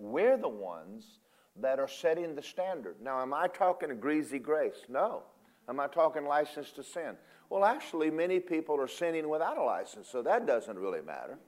[0.02, 1.20] We're the ones
[1.60, 2.96] that are setting the standard.
[3.00, 4.84] Now, am I talking a greasy grace?
[4.88, 5.22] No.
[5.68, 7.14] Am I talking license to sin?
[7.48, 11.38] Well, actually, many people are sinning without a license, so that doesn't really matter.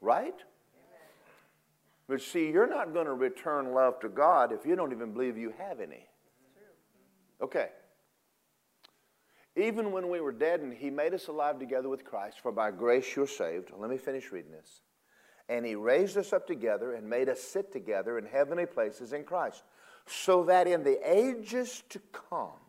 [0.00, 0.36] Right?
[2.08, 5.36] But see, you're not going to return love to God if you don't even believe
[5.36, 6.06] you have any.
[7.42, 7.70] Okay.
[9.56, 12.70] Even when we were dead and He made us alive together with Christ, for by
[12.70, 13.72] grace you're saved.
[13.76, 14.82] Let me finish reading this.
[15.48, 19.24] And He raised us up together and made us sit together in heavenly places in
[19.24, 19.62] Christ,
[20.06, 22.60] so that in the ages to come,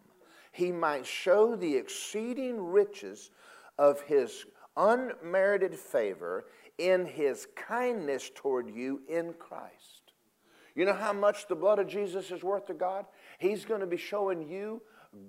[0.51, 3.31] he might show the exceeding riches
[3.77, 6.45] of his unmerited favor
[6.77, 10.13] in his kindness toward you in Christ.
[10.75, 13.05] You know how much the blood of Jesus is worth to God?
[13.37, 14.81] He's going to be showing you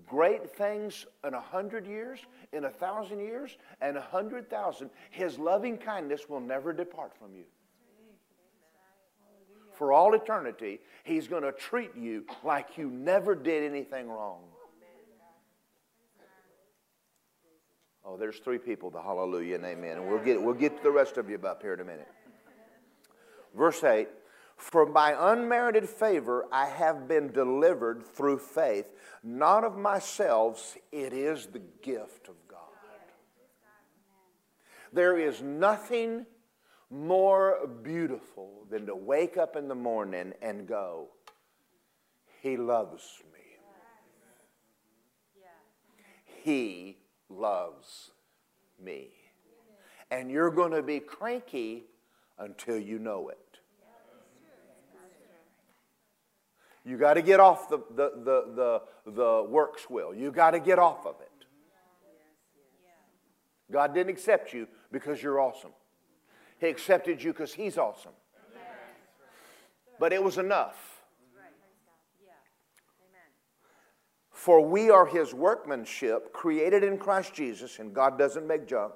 [0.06, 2.20] great things in a hundred years,
[2.52, 4.90] in a thousand years, and a hundred thousand.
[5.10, 7.44] His loving kindness will never depart from you.
[9.72, 14.42] For all eternity, He's going to treat you like you never did anything wrong.
[18.04, 19.98] Oh, there's three people, the hallelujah and amen.
[19.98, 22.08] And we'll get, we'll get to the rest of you up here in a minute.
[23.54, 24.08] Verse 8
[24.60, 28.92] For by unmerited favor I have been delivered through faith,
[29.22, 32.58] not of myself, it is the gift of God.
[34.92, 36.26] There is nothing
[36.90, 41.08] more beautiful than to wake up in the morning and go,
[42.42, 43.40] He loves me.
[46.44, 46.98] He
[47.30, 48.10] loves
[48.78, 49.08] me.
[50.10, 51.84] And you're going to be cranky
[52.38, 53.49] until you know it.
[56.84, 60.14] You got to get off the, the, the, the, the works will.
[60.14, 61.30] You got to get off of it.
[63.70, 65.70] God didn't accept you because you're awesome.
[66.58, 68.12] He accepted you because He's awesome.
[69.98, 71.02] But it was enough.
[74.30, 78.94] For we are His workmanship, created in Christ Jesus, and God doesn't make junk,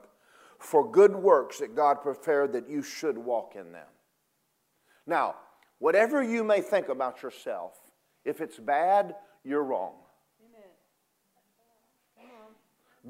[0.59, 3.87] for good works that God prepared that you should walk in them.
[5.07, 5.37] Now,
[5.79, 7.75] whatever you may think about yourself,
[8.25, 9.15] if it's bad,
[9.45, 9.95] you're wrong.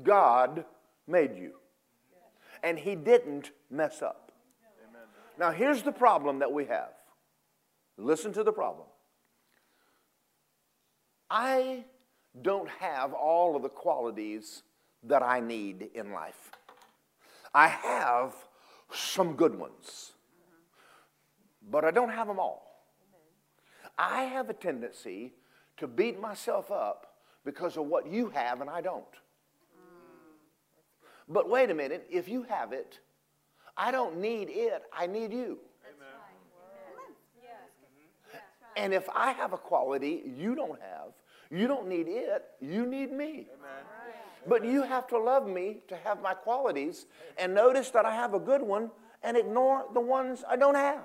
[0.02, 0.64] God
[1.06, 1.52] made you.
[2.62, 4.32] And He didn't mess up.
[5.38, 6.90] Now, here's the problem that we have.
[7.96, 8.86] Listen to the problem.
[11.30, 11.84] I
[12.42, 14.62] don't have all of the qualities
[15.04, 16.50] that I need in life.
[17.52, 18.34] I have
[18.92, 20.12] some good ones,
[21.70, 22.84] but I don't have them all.
[23.98, 25.34] I have a tendency
[25.76, 29.04] to beat myself up because of what you have and I don't.
[31.28, 33.00] But wait a minute, if you have it,
[33.76, 35.58] I don't need it, I need you.
[38.76, 41.12] And if I have a quality you don't have,
[41.50, 43.46] you don't need it, you need me.
[44.46, 47.06] But you have to love me to have my qualities
[47.38, 48.90] and notice that I have a good one
[49.22, 51.04] and ignore the ones I don't have.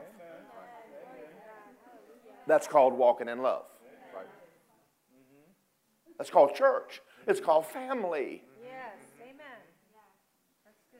[2.49, 3.65] That's called walking in love.
[6.17, 7.01] That's called church.
[7.27, 8.43] It's called family.
[8.61, 9.35] Yes, amen.
[9.93, 9.99] Yeah,
[10.65, 10.99] that's good.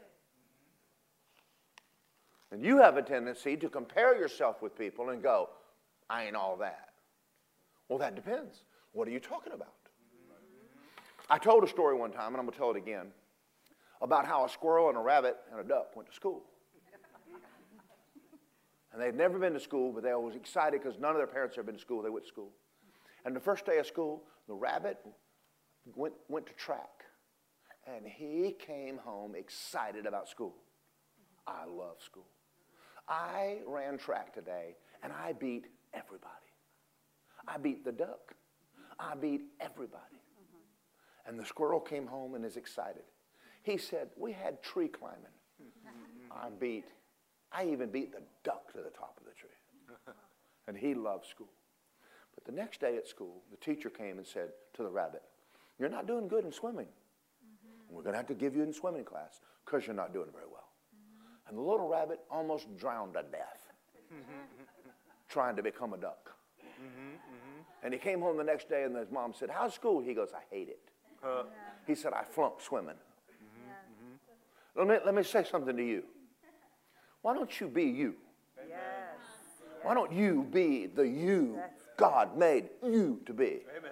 [2.51, 5.49] And you have a tendency to compare yourself with people and go,
[6.07, 6.89] I ain't all that.
[7.89, 8.63] Well, that depends.
[8.93, 9.73] What are you talking about?
[11.31, 13.07] I told a story one time, and I'm going to tell it again,
[14.03, 16.43] about how a squirrel and a rabbit and a duck went to school.
[18.91, 21.55] And they'd never been to school, but they were excited because none of their parents
[21.55, 22.01] had been to school.
[22.01, 22.51] They went to school.
[23.25, 24.97] And the first day of school, the rabbit
[25.95, 27.03] went, went to track.
[27.85, 30.55] And he came home excited about school.
[31.47, 32.27] I love school.
[33.07, 36.33] I ran track today and I beat everybody.
[37.47, 38.35] I beat the duck.
[38.99, 40.03] I beat everybody.
[41.25, 43.03] And the squirrel came home and is excited.
[43.63, 45.25] He said, We had tree climbing.
[46.31, 46.85] I beat,
[47.51, 49.49] I even beat the duck to the top of the tree.
[50.67, 51.49] and he loved school.
[52.35, 55.23] But the next day at school, the teacher came and said to the rabbit,
[55.77, 56.85] You're not doing good in swimming.
[56.85, 57.95] Mm-hmm.
[57.95, 60.45] We're going to have to give you in swimming class because you're not doing very
[60.49, 60.69] well.
[61.47, 63.73] And the little rabbit almost drowned to death
[65.29, 66.31] trying to become a duck.
[66.61, 67.61] Mm-hmm, mm-hmm.
[67.83, 69.99] And he came home the next day and his mom said, How's school?
[69.99, 70.79] He goes, I hate it.
[71.23, 71.43] Uh,
[71.87, 72.95] he said, I flunked swimming.
[72.95, 76.03] Mm-hmm, let, me, let me say something to you.
[77.21, 78.15] Why don't you be you?
[78.67, 78.79] Yes.
[79.83, 81.59] Why don't you be the you
[81.97, 83.61] God made you to be?
[83.77, 83.89] Amen.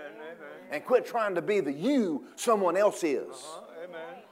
[0.71, 3.27] And quit trying to be the you someone else is.
[3.29, 3.61] Uh-huh.
[3.83, 4.23] Amen.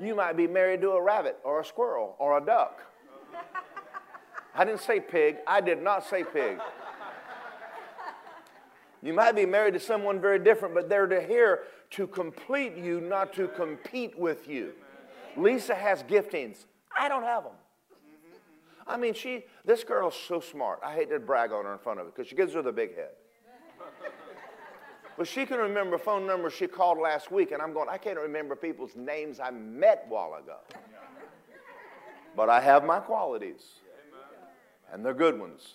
[0.00, 2.82] You might be married to a rabbit or a squirrel or a duck.
[4.54, 5.36] I didn't say pig.
[5.46, 6.58] I did not say pig.
[9.02, 13.32] You might be married to someone very different, but they're here to complete you, not
[13.34, 14.72] to compete with you.
[15.36, 16.64] Lisa has giftings.
[16.96, 17.52] I don't have them.
[18.86, 20.80] I mean, she, this girl is so smart.
[20.84, 22.72] I hate to brag on her in front of it because she gives her the
[22.72, 23.10] big head.
[25.16, 28.18] But she can remember phone numbers she called last week, and I'm going, I can't
[28.18, 30.56] remember people's names I met while ago.
[32.34, 33.60] But I have my qualities,
[34.90, 35.74] and they're good ones.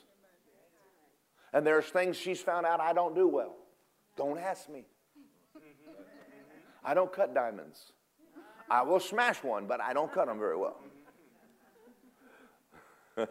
[1.53, 3.55] And there's things she's found out I don't do well.
[4.15, 4.85] Don't ask me.
[6.83, 7.93] I don't cut diamonds.
[8.69, 10.77] I will smash one, but I don't cut them very well.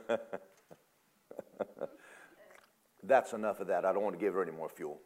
[3.02, 3.84] That's enough of that.
[3.84, 5.00] I don't want to give her any more fuel.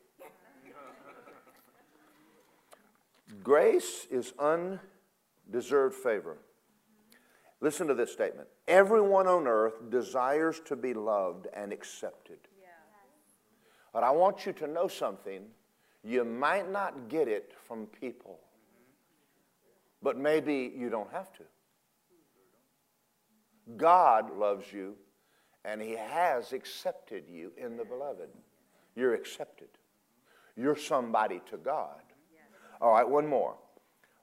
[3.43, 6.39] Grace is undeserved favor.
[7.61, 8.49] Listen to this statement.
[8.67, 12.39] Everyone on earth desires to be loved and accepted.
[12.61, 12.69] Yeah.
[13.93, 15.43] But I want you to know something.
[16.03, 18.41] You might not get it from people,
[20.03, 21.43] but maybe you don't have to.
[23.77, 24.97] God loves you,
[25.65, 28.29] and He has accepted you in the beloved.
[28.97, 29.69] You're accepted.
[30.57, 32.03] You're somebody to God.
[32.81, 33.57] All right, one more.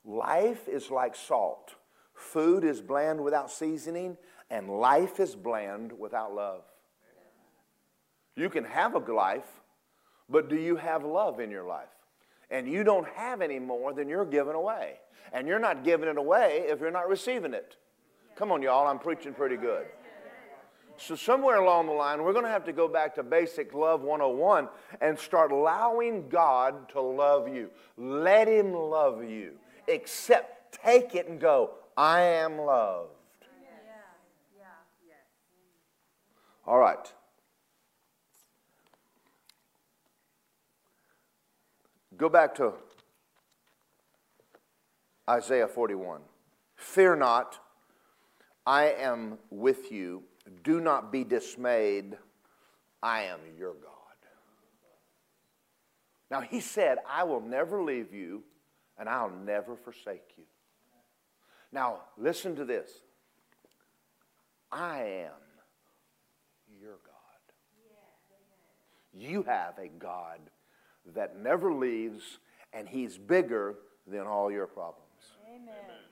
[0.03, 1.75] Life is like salt.
[2.13, 4.17] Food is bland without seasoning,
[4.49, 6.63] and life is bland without love.
[8.35, 9.61] You can have a life,
[10.29, 11.87] but do you have love in your life?
[12.49, 14.99] And you don't have any more than you're giving away.
[15.33, 17.75] And you're not giving it away if you're not receiving it.
[18.37, 19.87] Come on, y'all, I'm preaching pretty good.
[20.99, 24.01] So, somewhere along the line, we're going to have to go back to basic love
[24.01, 24.67] 101
[25.01, 27.69] and start allowing God to love you.
[27.97, 29.53] Let Him love you.
[29.87, 33.11] Accept, take it and go, I am loved.
[36.65, 37.13] All right.
[42.17, 42.73] Go back to
[45.29, 46.21] Isaiah 41.
[46.75, 47.59] Fear not,
[48.67, 50.23] I am with you.
[50.65, 52.17] Do not be dismayed.
[53.01, 53.93] I am your God.
[56.29, 58.43] Now, he said, I will never leave you
[58.99, 60.43] and I'll never forsake you.
[61.71, 62.91] Now, listen to this.
[64.69, 64.97] I
[65.27, 65.31] am
[66.81, 67.53] your God.
[69.13, 70.39] You have a God
[71.15, 72.39] that never leaves,
[72.73, 75.05] and He's bigger than all your problems.
[75.47, 76.06] Amen.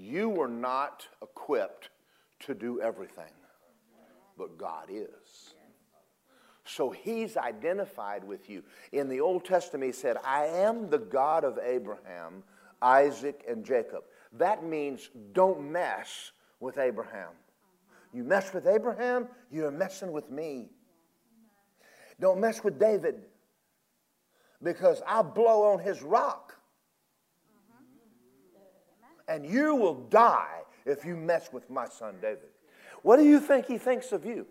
[0.00, 1.90] You were not equipped
[2.40, 3.32] to do everything,
[4.36, 5.54] but God is.
[6.64, 8.62] So he's identified with you.
[8.92, 12.44] In the Old Testament, he said, I am the God of Abraham,
[12.80, 14.04] Isaac, and Jacob.
[14.34, 16.30] That means don't mess
[16.60, 17.30] with Abraham.
[18.12, 20.68] You mess with Abraham, you're messing with me.
[22.20, 23.24] Don't mess with David
[24.62, 26.47] because I'll blow on his rock.
[29.28, 32.48] And you will die if you mess with my son David.
[33.02, 34.46] What do you think he thinks of you?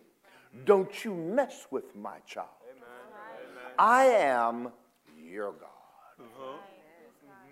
[0.66, 2.50] Don't you mess with my child.
[3.78, 4.70] I am
[5.18, 5.68] your God.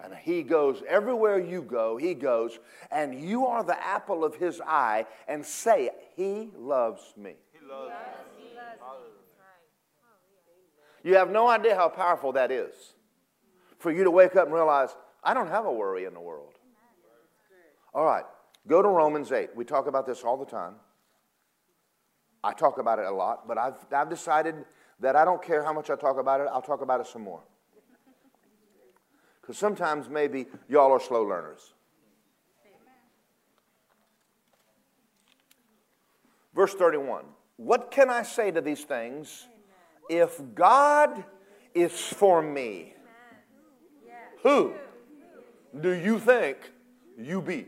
[0.03, 2.59] And he goes everywhere you go, he goes,
[2.91, 7.33] and you are the apple of his eye, and say, He loves me.
[7.53, 7.91] He loves
[8.37, 8.45] me.
[11.03, 12.73] You have no idea how powerful that is
[13.77, 14.89] for you to wake up and realize,
[15.23, 16.54] I don't have a worry in the world.
[17.95, 18.25] All right,
[18.67, 19.55] go to Romans 8.
[19.55, 20.73] We talk about this all the time.
[22.43, 24.65] I talk about it a lot, but I've, I've decided
[24.99, 27.21] that I don't care how much I talk about it, I'll talk about it some
[27.21, 27.41] more.
[29.41, 31.73] Because sometimes maybe y'all are slow learners.
[36.53, 37.23] Verse 31
[37.55, 39.47] What can I say to these things?
[40.09, 41.23] If God
[41.73, 42.93] is for me,
[44.43, 44.73] who
[45.79, 46.57] do you think
[47.17, 47.67] you be?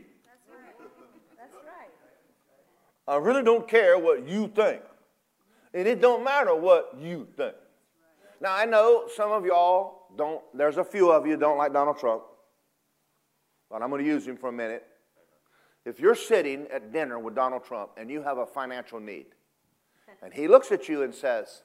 [3.08, 4.82] I really don't care what you think.
[5.72, 7.54] And it don't matter what you think.
[8.40, 11.98] Now I know some of y'all don't, there's a few of you don't like Donald
[11.98, 12.22] Trump.
[13.70, 14.86] But I'm going to use him for a minute.
[15.86, 19.26] If you're sitting at dinner with Donald Trump and you have a financial need,
[20.22, 21.62] and he looks at you and says,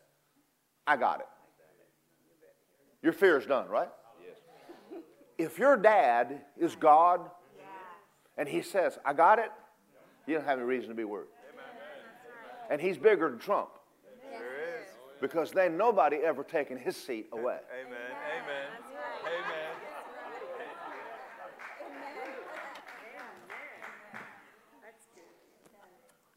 [0.87, 1.27] I got it.
[3.01, 3.89] Your fear is done, right?
[4.25, 5.01] Yes.
[5.37, 7.19] If your dad is God
[8.37, 9.51] and he says, I got it,
[10.25, 11.27] you don't have any reason to be worried.
[12.69, 13.69] And he's bigger than Trump.
[15.21, 17.59] Because then nobody ever taken his seat away.
[17.71, 17.97] Amen.
[18.41, 18.67] Amen.
[19.21, 19.69] Amen.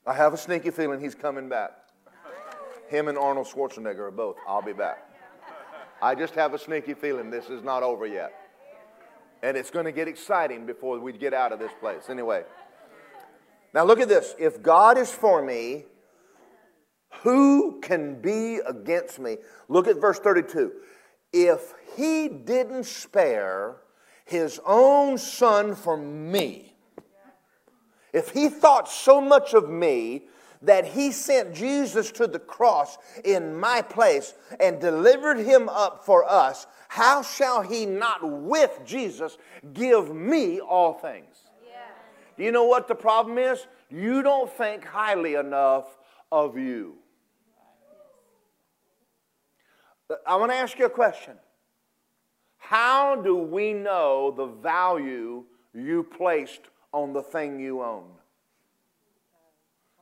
[0.07, 1.73] I have a sneaky feeling he's coming back.
[2.89, 4.37] Him and Arnold Schwarzenegger are both.
[4.47, 4.99] I'll be back.
[6.01, 8.33] I just have a sneaky feeling this is not over yet.
[9.43, 12.09] And it's going to get exciting before we get out of this place.
[12.09, 12.45] Anyway.
[13.77, 14.35] Now look at this.
[14.39, 15.85] If God is for me,
[17.21, 19.37] who can be against me?
[19.69, 20.73] Look at verse 32.
[21.31, 23.77] If he didn't spare
[24.25, 26.75] his own son for me,
[28.15, 30.23] if he thought so much of me
[30.63, 36.25] that he sent Jesus to the cross in my place and delivered him up for
[36.25, 39.37] us, how shall he not with Jesus
[39.75, 41.46] give me all things?
[42.37, 43.67] Do you know what the problem is?
[43.91, 45.97] You don't think highly enough
[46.31, 46.97] of you.
[50.27, 51.35] I want to ask you a question.
[52.59, 56.63] How do we know the value you placed
[56.93, 58.09] on the thing you own?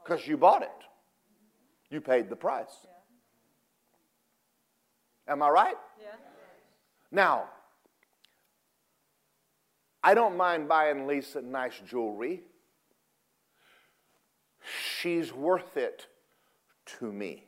[0.03, 0.68] Because you bought it.
[1.91, 2.87] You paid the price.
[5.28, 5.76] Am I right?
[6.01, 6.09] Yeah.
[7.11, 7.45] Now,
[10.07, 12.42] I don't mind buying Lisa nice jewelry.
[15.00, 16.07] She's worth it
[16.98, 17.44] to me.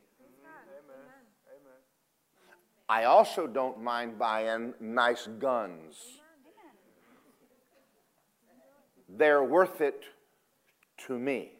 [2.89, 5.97] I also don't mind buying nice guns.
[9.07, 10.05] They're worth it
[11.05, 11.51] to me.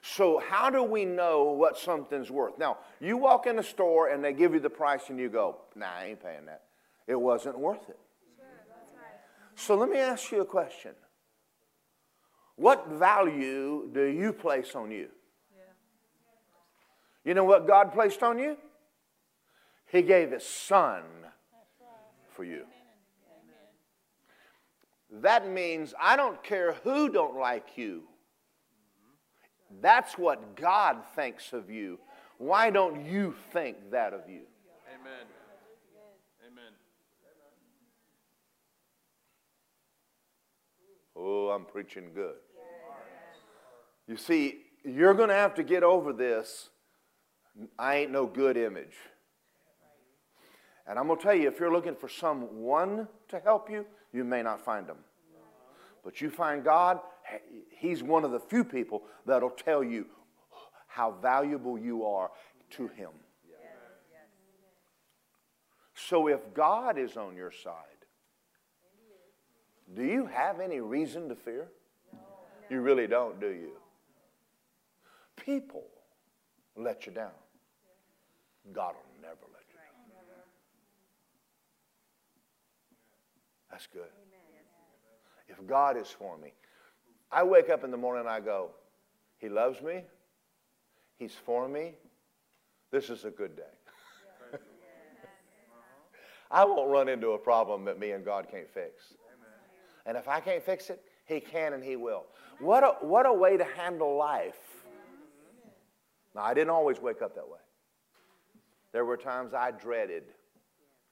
[0.00, 2.58] So, how do we know what something's worth?
[2.58, 5.56] Now, you walk in a store and they give you the price and you go,
[5.74, 6.62] nah, I ain't paying that.
[7.06, 7.98] It wasn't worth it.
[9.56, 10.92] So, let me ask you a question
[12.56, 15.08] What value do you place on you?
[17.24, 18.56] You know what God placed on you?
[19.86, 21.02] He gave His Son
[22.28, 22.64] for you.
[25.20, 28.02] That means I don't care who don't like you.
[29.80, 31.98] That's what God thinks of you.
[32.38, 34.42] Why don't you think that of you?
[34.92, 35.02] Amen.
[35.02, 35.26] Amen.
[41.26, 42.34] Oh, I'm preaching good.
[44.06, 46.68] You see, you're going to have to get over this.
[47.78, 48.94] I ain't no good image.
[50.86, 54.22] And I'm going to tell you, if you're looking for someone to help you, you
[54.22, 54.98] may not find them.
[56.04, 57.00] But you find God,
[57.70, 60.04] He's one of the few people that'll tell you
[60.88, 62.30] how valuable you are
[62.72, 63.10] to Him.
[65.94, 67.93] So if God is on your side,
[69.92, 71.68] do you have any reason to fear?
[72.70, 73.72] You really don't, do you?
[75.36, 75.84] People
[76.76, 77.30] let you down.
[78.72, 80.16] God will never let you down.
[83.70, 84.08] That's good.
[85.48, 86.52] If God is for me,
[87.30, 88.70] I wake up in the morning and I go,
[89.38, 90.02] He loves me.
[91.18, 91.94] He's for me.
[92.90, 93.62] This is a good day.
[96.50, 99.14] I won't run into a problem that me and God can't fix.
[100.06, 102.26] And if I can't fix it, He can and He will.
[102.60, 104.84] What a, what a way to handle life.
[106.34, 107.58] Now, I didn't always wake up that way.
[108.92, 110.24] There were times I dreaded.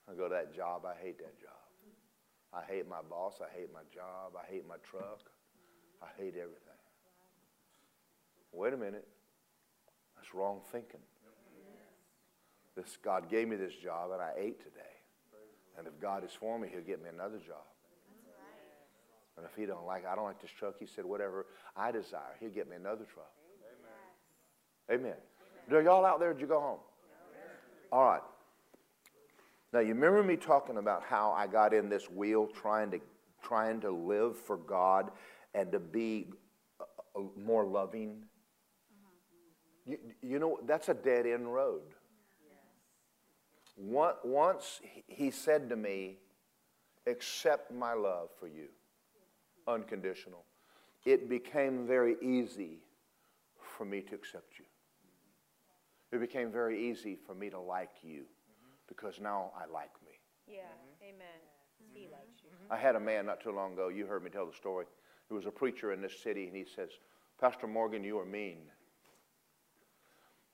[0.09, 1.51] I go to that job, I hate that job.
[2.53, 5.31] I hate my boss, I hate my job, I hate my truck,
[6.03, 6.73] I hate everything.
[8.53, 9.07] Wait a minute.
[10.17, 11.01] That's wrong thinking.
[12.77, 14.81] This God gave me this job and I ate today.
[15.79, 17.65] And if God is for me, he'll get me another job.
[19.37, 21.91] And if he don't like, it, I don't like this truck, he said, whatever I
[21.91, 23.31] desire, he'll get me another truck.
[24.91, 25.15] Amen.
[25.71, 25.85] Amen.
[25.85, 26.33] y'all out there?
[26.33, 26.79] Did you go home?
[27.91, 28.23] All right.
[29.73, 33.01] Now you remember me talking about how I got in this wheel trying to
[33.43, 35.11] trying to live for God
[35.55, 36.29] and to be
[36.81, 36.85] uh,
[37.17, 38.25] uh, more loving.
[39.87, 41.83] You, you know that's a dead end road.
[43.77, 46.19] Once he said to me,
[47.07, 48.69] "Accept my love for you,
[49.67, 50.45] unconditional."
[51.05, 52.79] It became very easy
[53.59, 54.65] for me to accept you.
[56.13, 58.25] It became very easy for me to like you
[58.87, 60.13] because now I like me.
[60.47, 60.61] Yeah,
[61.03, 61.41] amen.
[61.93, 62.51] He likes you.
[62.51, 62.73] Mm-hmm.
[62.73, 64.87] I had a man not too long ago, you heard me tell the story.
[65.29, 66.91] He was a preacher in this city, and he says,
[67.41, 68.59] Pastor Morgan, you are mean.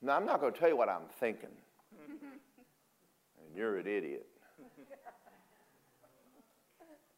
[0.01, 1.49] Now, I'm not going to tell you what I'm thinking.
[1.99, 4.25] and you're an idiot.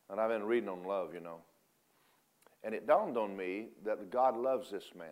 [0.10, 1.38] and I've been reading on love, you know.
[2.64, 5.08] And it dawned on me that God loves this man.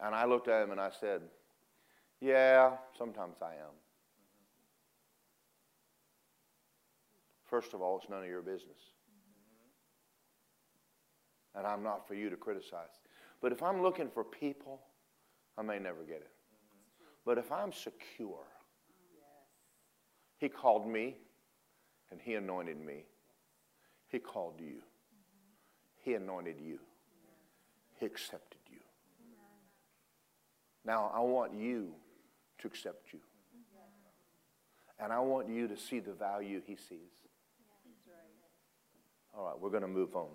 [0.00, 1.22] And I looked at him and I said,
[2.20, 3.74] Yeah, sometimes I am.
[7.44, 8.78] First of all, it's none of your business.
[11.54, 13.00] And I'm not for you to criticize.
[13.40, 14.80] But if I'm looking for people,
[15.56, 16.30] I may never get it.
[17.24, 18.44] But if I'm secure,
[20.38, 21.16] He called me
[22.10, 23.04] and He anointed me.
[24.08, 24.82] He called you.
[26.06, 26.78] He anointed you.
[27.98, 28.78] He accepted you.
[30.84, 31.94] Now, I want you
[32.58, 33.18] to accept you.
[35.00, 37.10] And I want you to see the value He sees.
[39.36, 40.28] All right, we're going to move on.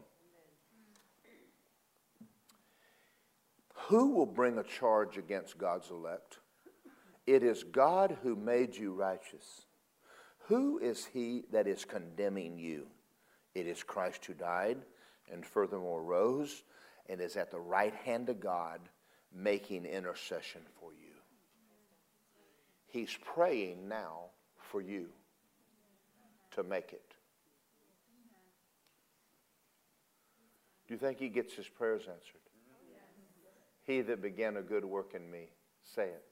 [3.87, 6.39] Who will bring a charge against God's elect?
[7.25, 9.67] It is God who made you righteous.
[10.47, 12.87] Who is he that is condemning you?
[13.55, 14.77] It is Christ who died
[15.31, 16.63] and furthermore rose
[17.09, 18.79] and is at the right hand of God
[19.33, 21.15] making intercession for you.
[22.87, 24.25] He's praying now
[24.57, 25.07] for you
[26.55, 27.15] to make it.
[30.87, 32.41] Do you think he gets his prayers answered?
[33.83, 35.47] He that began a good work in me,
[35.83, 36.23] say it.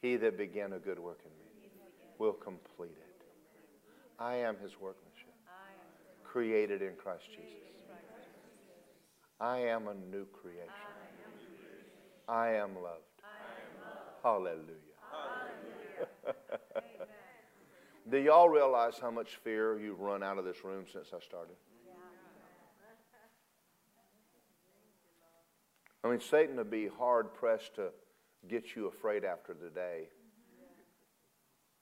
[0.00, 1.70] He that began a good work in me
[2.18, 3.24] will complete it.
[4.18, 5.34] I am his workmanship,
[6.24, 7.61] created in Christ Jesus.
[9.42, 10.70] I am a new creation.
[12.28, 13.02] I am loved.
[14.22, 14.62] Hallelujah.
[18.10, 21.56] Do y'all realize how much fear you've run out of this room since I started?
[26.04, 27.88] I mean, Satan would be hard pressed to
[28.48, 30.08] get you afraid after today.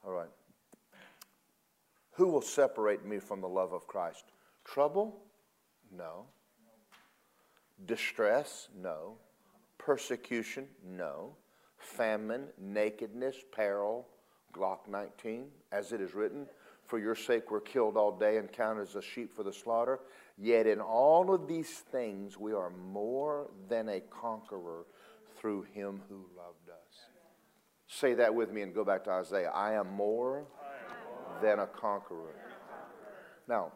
[0.02, 0.30] All right.
[2.12, 4.24] Who will separate me from the love of Christ?
[4.64, 5.20] Trouble?
[5.94, 6.24] No.
[7.86, 8.68] Distress?
[8.80, 9.16] No.
[9.78, 10.68] Persecution?
[10.84, 11.36] No.
[11.78, 14.06] Famine, nakedness, peril,
[14.52, 16.46] Glock 19, as it is written,
[16.84, 20.00] For your sake we're killed all day and counted as a sheep for the slaughter.
[20.36, 24.86] Yet in all of these things we are more than a conqueror
[25.38, 27.10] through him who loved us.
[27.86, 29.50] Say that with me and go back to Isaiah.
[29.50, 30.46] I am more
[31.42, 32.34] than a conqueror.
[33.48, 33.72] Now,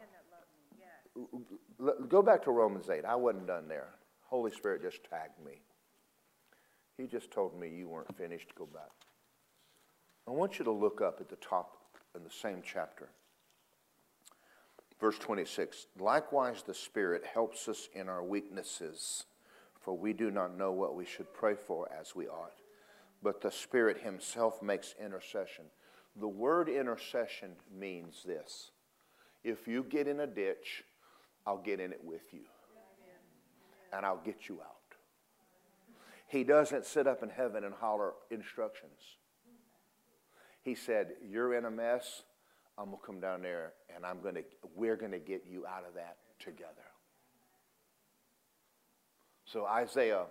[2.08, 3.04] go back to Romans 8.
[3.04, 3.88] I wasn't done there.
[4.22, 5.60] Holy Spirit just tagged me.
[6.96, 8.54] He just told me you weren't finished.
[8.56, 8.90] Go back.
[10.26, 11.76] I want you to look up at the top
[12.16, 13.08] in the same chapter.
[15.00, 19.24] Verse 26 Likewise, the Spirit helps us in our weaknesses,
[19.80, 22.54] for we do not know what we should pray for as we ought.
[23.22, 25.64] But the Spirit Himself makes intercession.
[26.16, 28.70] The word intercession means this
[29.42, 30.84] if you get in a ditch,
[31.47, 32.45] I'll get in it with you,
[33.92, 34.70] and I'll get you out.
[36.26, 39.18] He doesn't sit up in heaven and holler instructions.
[40.62, 42.22] He said, You're in a mess.
[42.76, 44.42] I'm to come down there and I'm to,
[44.74, 46.72] we're to get you out of that together.
[49.45, 50.24] So Isaiah,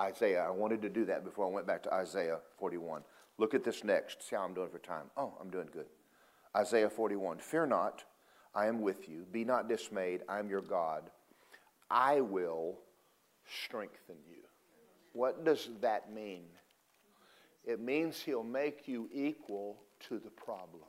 [0.00, 3.02] Isaiah, I wanted to do that before I went back to Isaiah 41.
[3.38, 4.28] Look at this next.
[4.28, 5.04] See how I'm doing for time.
[5.16, 5.86] Oh, I'm doing good.
[6.56, 7.38] Isaiah 41.
[7.38, 8.02] Fear not,
[8.56, 9.26] I am with you.
[9.30, 11.10] Be not dismayed, I am your God.
[11.90, 12.78] I will
[13.44, 14.42] strengthen you.
[15.12, 16.46] What does that mean?
[17.66, 19.76] It means he'll make you equal
[20.08, 20.82] to the problem.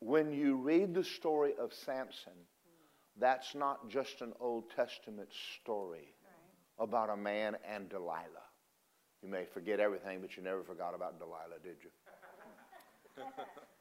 [0.00, 2.32] When you read the story of Samson,
[3.20, 5.28] that's not just an Old Testament
[5.60, 6.14] story
[6.80, 8.48] about a man and Delilah.
[9.22, 13.22] You may forget everything, but you never forgot about Delilah, did you?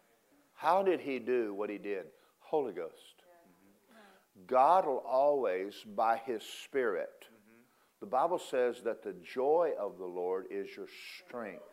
[0.62, 2.06] How did he do what he did?
[2.40, 3.24] Holy Ghost.
[3.24, 4.46] Mm-hmm.
[4.46, 7.62] God will always, by his Spirit, mm-hmm.
[8.00, 10.86] the Bible says that the joy of the Lord is your
[11.18, 11.64] strength.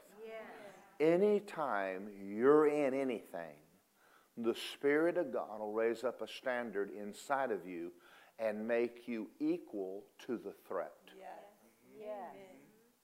[1.00, 3.56] Anytime you're in anything,
[4.38, 7.92] the Spirit of God will raise up a standard inside of you
[8.38, 10.94] and make you equal to the threat.
[11.16, 11.28] Yes.
[12.00, 12.08] Yes.
[12.08, 12.56] Mm-hmm.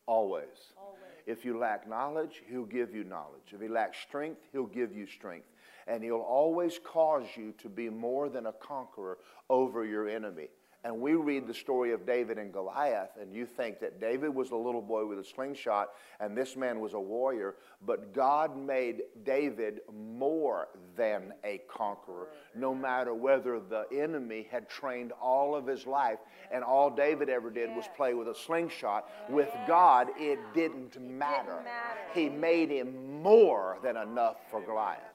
[0.07, 0.72] Always.
[0.78, 1.01] Always.
[1.26, 3.53] If you lack knowledge, He'll give you knowledge.
[3.53, 5.47] If you lack strength, He'll give you strength.
[5.87, 9.18] And He'll always cause you to be more than a conqueror
[9.49, 10.49] over your enemy.
[10.85, 14.51] And we read the story of David and Goliath, and you think that David was
[14.51, 15.89] a little boy with a slingshot
[16.20, 17.55] and this man was a warrior,
[17.87, 25.12] but God made David more than a conqueror, no matter whether the enemy had trained
[25.12, 26.18] all of his life
[26.53, 29.09] and all David ever did was play with a slingshot.
[29.30, 31.64] With God, it didn't matter.
[32.12, 35.14] He made him more than enough for Goliath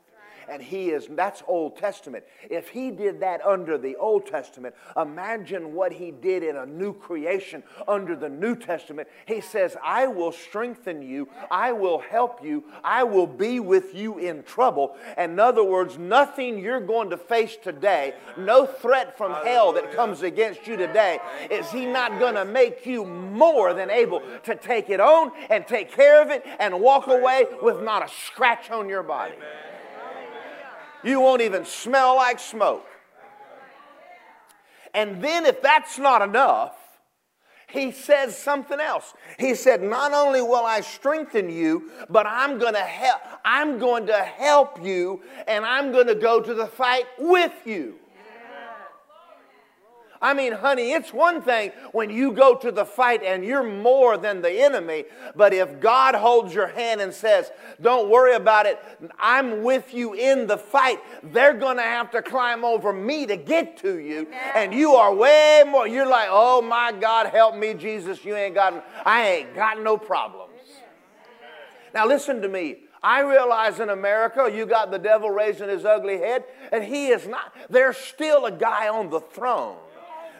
[0.49, 2.23] and he is, that's Old Testament.
[2.49, 6.93] If he did that under the Old Testament, imagine what he did in a new
[6.93, 9.07] creation under the New Testament.
[9.25, 14.17] He says, I will strengthen you, I will help you, I will be with you
[14.17, 14.95] in trouble.
[15.17, 20.21] In other words, nothing you're going to face today, no threat from hell that comes
[20.21, 21.19] against you today,
[21.49, 25.67] is he not going to make you more than able to take it on and
[25.67, 29.33] take care of it and walk away with not a scratch on your body.
[29.35, 29.68] Amen.
[31.03, 32.85] You won't even smell like smoke.
[34.93, 36.75] And then, if that's not enough,
[37.69, 39.13] he says something else.
[39.37, 44.07] He said, Not only will I strengthen you, but I'm going to help, I'm going
[44.07, 47.95] to help you, and I'm going to go to the fight with you.
[50.21, 54.17] I mean, honey, it's one thing when you go to the fight and you're more
[54.17, 57.51] than the enemy, but if God holds your hand and says,
[57.81, 58.79] Don't worry about it,
[59.17, 60.99] I'm with you in the fight,
[61.31, 64.27] they're going to have to climb over me to get to you.
[64.55, 68.55] And you are way more, you're like, Oh my God, help me, Jesus, you ain't
[68.55, 70.49] got, I ain't got no problems.
[71.93, 72.81] Now, listen to me.
[73.01, 76.43] I realize in America you got the devil raising his ugly head,
[76.73, 79.77] and he is not, there's still a guy on the throne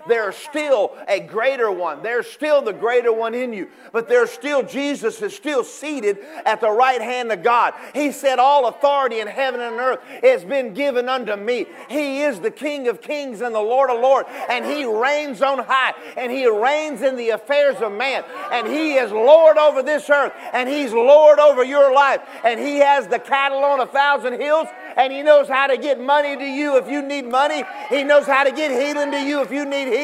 [0.10, 2.01] there's still a greater one.
[2.01, 3.70] There's still the greater one in you.
[3.93, 7.74] But there's still, Jesus is still seated at the right hand of God.
[7.93, 11.68] He said, All authority in heaven and earth has been given unto me.
[11.89, 14.28] He is the King of kings and the Lord of lords.
[14.49, 15.93] And He reigns on high.
[16.18, 18.24] And He reigns in the affairs of man.
[18.51, 20.34] And He is Lord over this earth.
[20.53, 22.22] And He's Lord over your life.
[22.43, 24.68] And He has the cattle on a thousand hills.
[24.97, 27.64] And He knows how to get money to you if you need money.
[27.89, 29.98] He knows how to get healing to you if you need healing.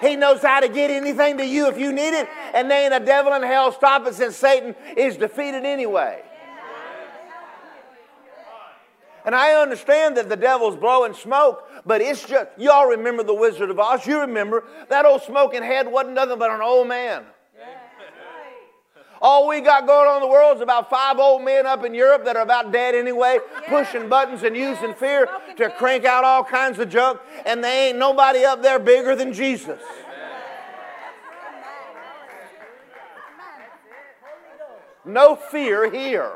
[0.00, 2.28] He knows how to get anything to you if you need it.
[2.54, 6.22] And there ain't a devil in hell stopping since Satan is defeated anyway.
[9.24, 13.70] And I understand that the devil's blowing smoke, but it's just, y'all remember the Wizard
[13.70, 14.06] of Oz?
[14.06, 17.24] You remember that old smoking head wasn't nothing but an old man.
[19.22, 21.92] All we got going on in the world is about five old men up in
[21.92, 26.42] Europe that are about dead anyway, pushing buttons and using fear to crank out all
[26.42, 29.80] kinds of junk, and they ain't nobody up there bigger than Jesus.
[35.04, 36.32] No fear here.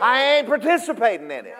[0.00, 1.56] I ain't participating in it.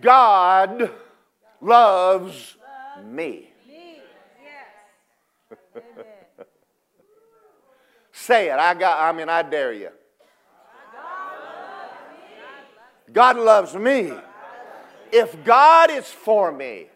[0.00, 0.90] God
[1.60, 2.56] loves
[3.04, 3.50] me.
[8.20, 8.58] Say it.
[8.58, 9.88] I got I mean I dare you.
[13.10, 14.12] God loves me.
[15.10, 16.88] If God is for me,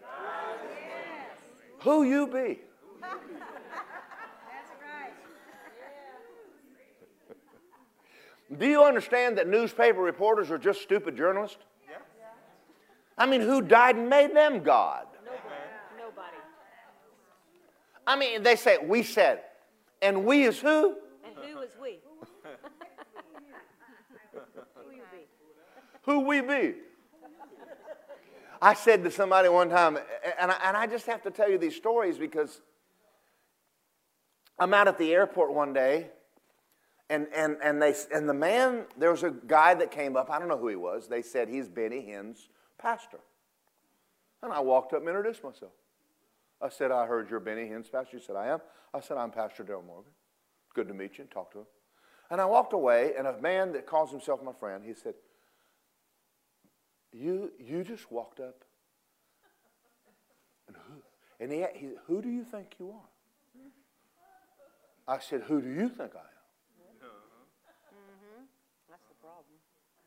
[1.79, 2.61] who you be?
[8.59, 11.57] Do you understand that newspaper reporters are just stupid journalists?
[13.17, 15.07] I mean, who died and made them God?
[15.25, 16.37] Nobody.
[18.07, 19.41] I mean, they say, we said,
[20.03, 20.97] and we is who?
[21.65, 21.99] And we?
[26.03, 26.75] Who we be?
[28.61, 29.99] I said to somebody one time,
[30.39, 32.61] and I, and I just have to tell you these stories because
[34.59, 36.09] I'm out at the airport one day,
[37.11, 40.39] and, and, and, they, and the man, there was a guy that came up, I
[40.39, 41.09] don't know who he was.
[41.09, 42.49] They said he's Benny Hinn's
[42.79, 43.21] pastor.
[44.43, 45.73] And I walked up and introduced myself.
[46.61, 48.19] I said, I heard you're Benny Hinn's pastor.
[48.19, 48.61] He said, I am.
[48.93, 50.13] I said, I'm Pastor Daryl Morgan.
[50.75, 51.67] Good to meet you and talk to him.
[52.31, 55.15] And I walked away, and a man that calls himself my friend, he said,
[57.13, 58.65] You, you just walked up.
[60.67, 60.95] And who?
[61.39, 63.09] And he, he, who do you think you are?
[65.07, 67.05] I said, Who do you think I am?
[67.05, 68.45] Mm-hmm.
[68.91, 69.59] That's the problem.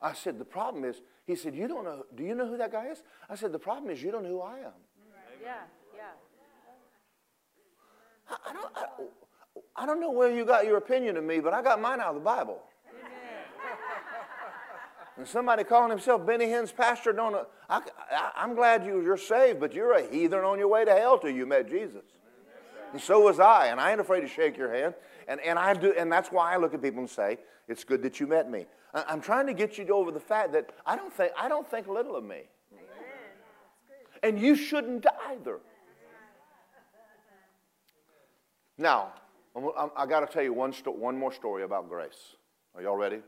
[0.01, 2.71] I said, the problem is, he said, you don't know, do you know who that
[2.71, 3.01] guy is?
[3.29, 4.73] I said, the problem is you don't know who I am.
[5.41, 5.53] Yeah,
[5.95, 6.03] yeah.
[8.29, 8.85] I, I don't, I,
[9.77, 12.09] I don't know where you got your opinion of me, but I got mine out
[12.09, 12.61] of the Bible.
[15.17, 17.47] And somebody calling himself Benny Hinn's pastor, don't know.
[17.69, 20.93] I, I, I'm glad you, you're saved, but you're a heathen on your way to
[20.93, 22.03] hell till you met Jesus.
[22.93, 24.93] And so was I, and I ain't afraid to shake your hand.
[25.27, 28.01] And, and, I do, and that's why I look at people and say, it's good
[28.03, 28.65] that you met me.
[28.93, 31.67] I- I'm trying to get you over the fact that I don't think, I don't
[31.67, 32.43] think little of me.
[34.23, 35.59] And you shouldn't either.
[38.77, 39.13] Now,
[39.57, 42.35] I'm- I'm- I got to tell you one, sto- one more story about grace.
[42.75, 43.23] Are y'all ready?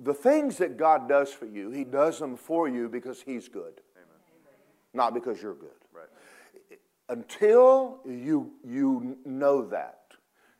[0.00, 3.82] The things that God does for you, He does them for you because He's good,
[4.94, 5.84] not because you're good.
[5.92, 6.08] Right.
[7.08, 10.14] Until you, you know that,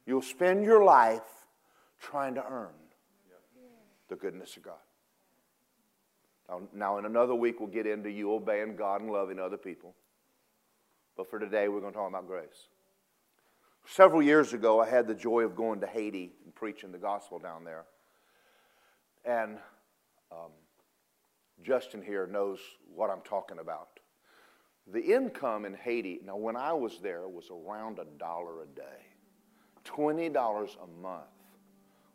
[0.04, 1.46] you'll spend your life
[1.98, 2.74] trying to earn
[4.08, 4.74] the goodness of God.
[6.48, 9.94] Now, now, in another week, we'll get into you obeying God and loving other people.
[11.16, 12.68] But for today, we're going to talk about grace.
[13.88, 17.38] Several years ago, I had the joy of going to Haiti and preaching the gospel
[17.38, 17.84] down there.
[19.24, 19.58] And
[20.32, 20.50] um,
[21.62, 22.58] Justin here knows
[22.92, 24.00] what I'm talking about.
[24.92, 29.06] The income in Haiti, now when I was there, was around a dollar a day.
[29.84, 31.24] $20 a month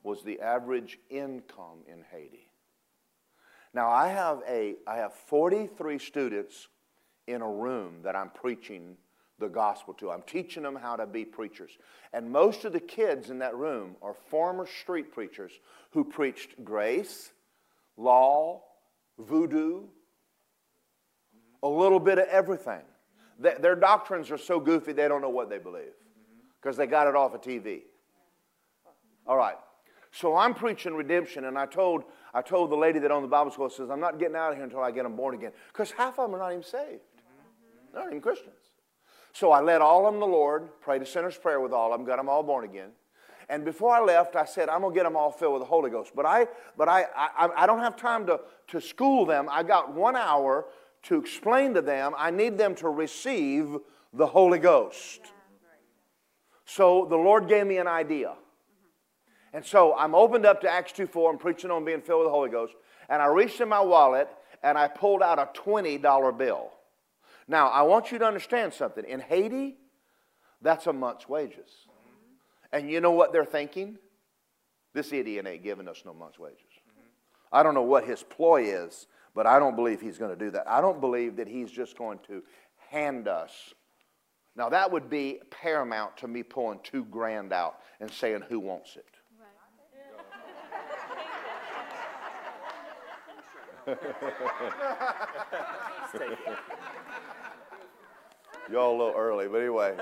[0.04, 2.50] was the average income in Haiti.
[3.74, 6.68] Now I have a I have 43 students
[7.28, 8.98] in a room that I'm preaching
[9.42, 10.10] the gospel to.
[10.10, 11.72] I'm teaching them how to be preachers.
[12.14, 15.52] And most of the kids in that room are former street preachers
[15.92, 17.32] who preached grace,
[17.98, 18.62] law,
[19.20, 19.84] voodoo,
[21.64, 22.82] a little bit of everything.
[23.39, 25.94] Their doctrines are so goofy they don't know what they believe
[26.62, 27.82] because they got it off of TV.
[29.26, 29.58] All right.
[30.12, 33.50] So I'm preaching redemption, and I told, I told the lady that owned the Bible
[33.50, 35.52] school, says, I'm not getting out of here until I get them born again.
[35.72, 37.02] Because half of them are not even saved.
[37.94, 38.56] They're not even Christians.
[39.34, 42.00] So I led all of them the Lord, prayed a sinner's prayer with all of
[42.00, 42.90] them, got them all born again.
[43.50, 45.68] And before I left, I said, I'm going to get them all filled with the
[45.68, 46.14] Holy Ghost.
[46.16, 49.48] But I, but I, I, I don't have time to, to school them.
[49.52, 50.68] I got one hour
[51.04, 52.14] to explain to them.
[52.18, 53.78] I need them to receive
[54.14, 55.20] the Holy Ghost.
[56.66, 58.36] So the Lord gave me an idea.
[59.54, 61.32] And so I'm opened up to Acts 2 4.
[61.32, 62.74] I'm preaching on being filled with the Holy Ghost.
[63.10, 64.30] And I reached in my wallet
[64.64, 66.72] and I pulled out a $20 bill.
[67.52, 69.04] Now, I want you to understand something.
[69.04, 69.76] In Haiti,
[70.62, 71.70] that's a month's wages.
[72.72, 73.97] And you know what they're thinking?
[74.93, 76.62] This idiot ain't giving us no month's wages.
[77.52, 80.49] I don't know what his ploy is, but I don't believe he's going to do
[80.52, 80.66] that.
[80.66, 82.41] I don't believe that he's just going to
[82.89, 83.74] hand us.
[84.56, 88.95] Now, that would be paramount to me pulling two grand out and saying, Who wants
[88.95, 89.06] it?
[98.70, 99.95] Y'all a little early, but anyway.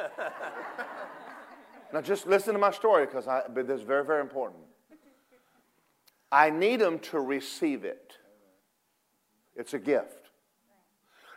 [1.93, 4.63] now just listen to my story because I but this is very, very important.
[6.31, 8.13] I need them to receive it.
[9.55, 10.29] It's a gift.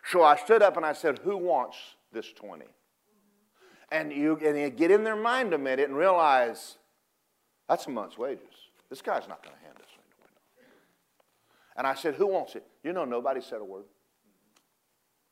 [0.04, 1.76] So I stood up and I said, Who wants
[2.12, 2.66] this 20?
[3.90, 6.78] And you, and you get in their mind a minute and realize
[7.68, 8.46] that's a month's wages.
[8.90, 10.34] This guy's not going to hand us anything.
[11.76, 12.64] And I said, Who wants it?
[12.82, 13.84] You know, nobody said a word.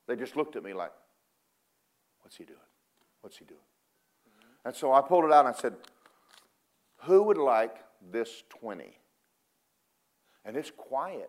[0.07, 0.93] They just looked at me like,
[2.31, 2.59] What's he doing?
[3.23, 3.61] What's he doing?
[4.65, 5.75] And so I pulled it out and I said,
[7.03, 7.79] Who would like
[8.13, 8.97] this 20?
[10.45, 11.29] And it's quiet.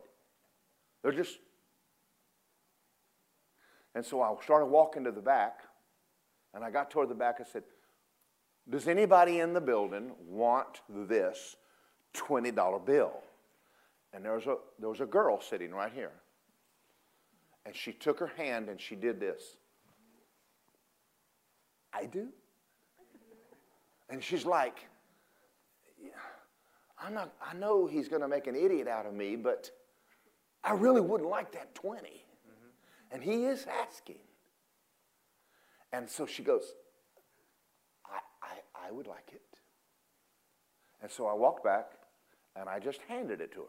[1.01, 1.39] They're just.
[3.95, 5.61] And so I started walking to the back,
[6.53, 7.37] and I got toward the back.
[7.39, 7.63] I said,
[8.69, 11.55] Does anybody in the building want this
[12.13, 13.13] $20 bill?
[14.13, 16.11] And there was, a, there was a girl sitting right here.
[17.65, 19.57] And she took her hand and she did this.
[21.93, 22.29] I do.
[24.09, 24.87] And she's like,
[27.03, 29.71] I'm not, I know he's going to make an idiot out of me, but
[30.63, 32.01] I really wouldn't like that 20.
[32.01, 32.15] Mm-hmm.
[33.11, 34.19] And he is asking.
[35.91, 36.73] And so she goes,
[38.05, 39.41] I, I, I would like it.
[41.01, 41.91] And so I walked back
[42.55, 43.65] and I just handed it to her.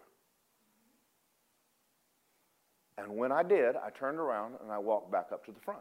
[2.98, 5.80] And when I did, I turned around and I walked back up to the front.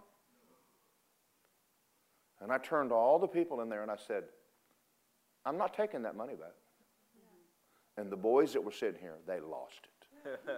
[2.42, 4.24] And I turned to all the people in there and I said,
[5.46, 6.54] I'm not taking that money back.
[7.98, 9.88] And the boys that were sitting here, they lost
[10.26, 10.40] it.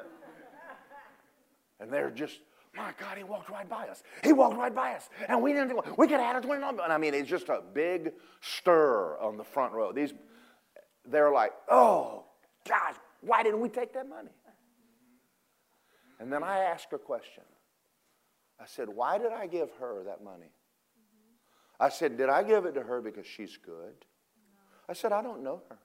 [1.80, 2.40] and they're just,
[2.76, 4.04] my God, he walked right by us.
[4.24, 5.10] He walked right by us.
[5.28, 7.62] And we didn't, we could have had a 20 And I mean, it's just a
[7.74, 9.92] big stir on the front row.
[9.92, 10.14] These,
[11.06, 12.26] they're like, oh,
[12.68, 14.32] gosh, why didn't we take that money?
[16.20, 17.44] And then I asked a question.
[18.60, 20.52] I said, why did I give her that money?
[21.84, 24.06] I said, Did I give it to her because she's good?
[24.88, 25.78] I said, I don't know her.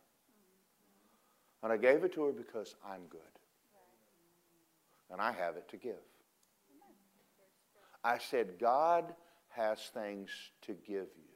[1.65, 3.21] And I gave it to her because I'm good.
[5.11, 5.95] And I have it to give.
[8.05, 9.13] I said, God
[9.49, 10.31] has things
[10.63, 11.35] to give you.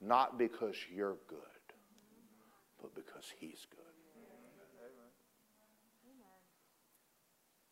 [0.00, 1.38] Not because you're good,
[2.82, 3.80] but because He's good.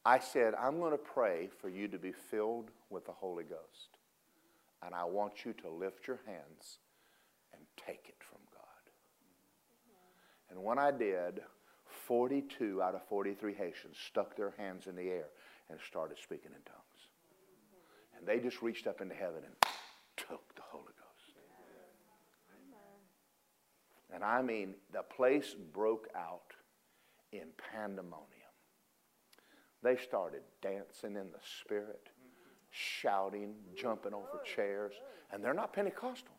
[0.04, 3.98] I said, I'm going to pray for you to be filled with the Holy Ghost.
[4.84, 6.78] And I want you to lift your hands
[7.52, 8.62] and take it from God.
[10.50, 11.40] And when I did,
[12.06, 15.26] 42 out of 43 Haitians stuck their hands in the air
[15.70, 16.82] and started speaking in tongues.
[18.16, 19.54] And they just reached up into heaven and
[20.16, 21.36] took the Holy Ghost.
[24.14, 26.52] And I mean, the place broke out
[27.32, 28.28] in pandemonium.
[29.82, 32.08] They started dancing in the Spirit
[32.72, 34.94] shouting, jumping over chairs,
[35.30, 36.34] and they're not Pentecostal.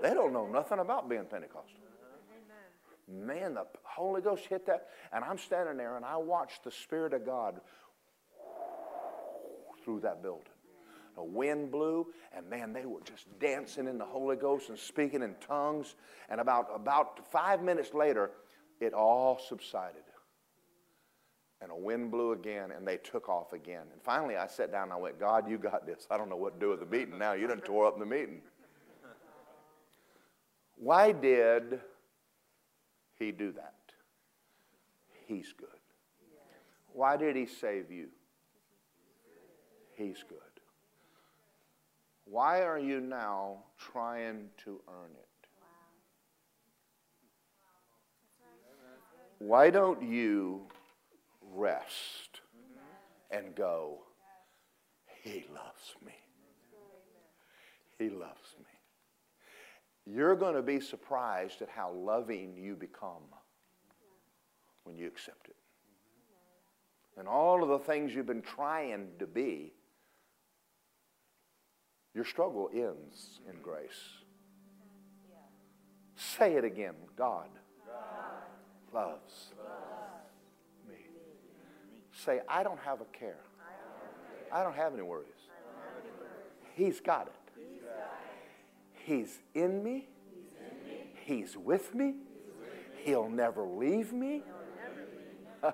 [0.00, 1.78] They don't know nothing about being Pentecostal.
[3.06, 7.12] Man, the Holy Ghost hit that, and I'm standing there and I watched the Spirit
[7.12, 7.60] of God
[9.84, 10.44] through that building.
[11.16, 15.22] The wind blew, and man, they were just dancing in the Holy Ghost and speaking
[15.22, 15.96] in tongues.
[16.28, 18.30] And about, about five minutes later,
[18.80, 20.04] it all subsided
[21.62, 23.82] and a wind blew again, and they took off again.
[23.92, 26.06] And finally, I sat down and I went, God, you got this.
[26.10, 27.34] I don't know what to do with the meeting now.
[27.34, 28.40] You done tore up the meeting.
[30.76, 31.80] Why did
[33.18, 33.74] he do that?
[35.26, 35.68] He's good.
[36.92, 38.08] Why did he save you?
[39.94, 40.38] He's good.
[42.24, 45.26] Why are you now trying to earn it?
[49.38, 50.62] Why don't you
[51.54, 52.40] rest
[53.30, 53.98] and go,
[55.22, 56.14] He loves me.
[57.98, 58.64] He loves me.
[60.06, 63.22] You're going to be surprised at how loving you become
[64.84, 65.56] when you accept it.
[67.18, 69.74] And all of the things you've been trying to be,
[72.14, 73.90] your struggle ends in grace.
[76.16, 77.48] Say it again God,
[77.86, 79.52] God loves
[82.24, 83.40] Say, I don't have a care.
[84.52, 85.26] I don't have any worries.
[86.74, 87.32] He's got it.
[89.06, 90.06] He's in me.
[91.24, 92.16] He's with me.
[93.04, 94.42] He'll never leave me.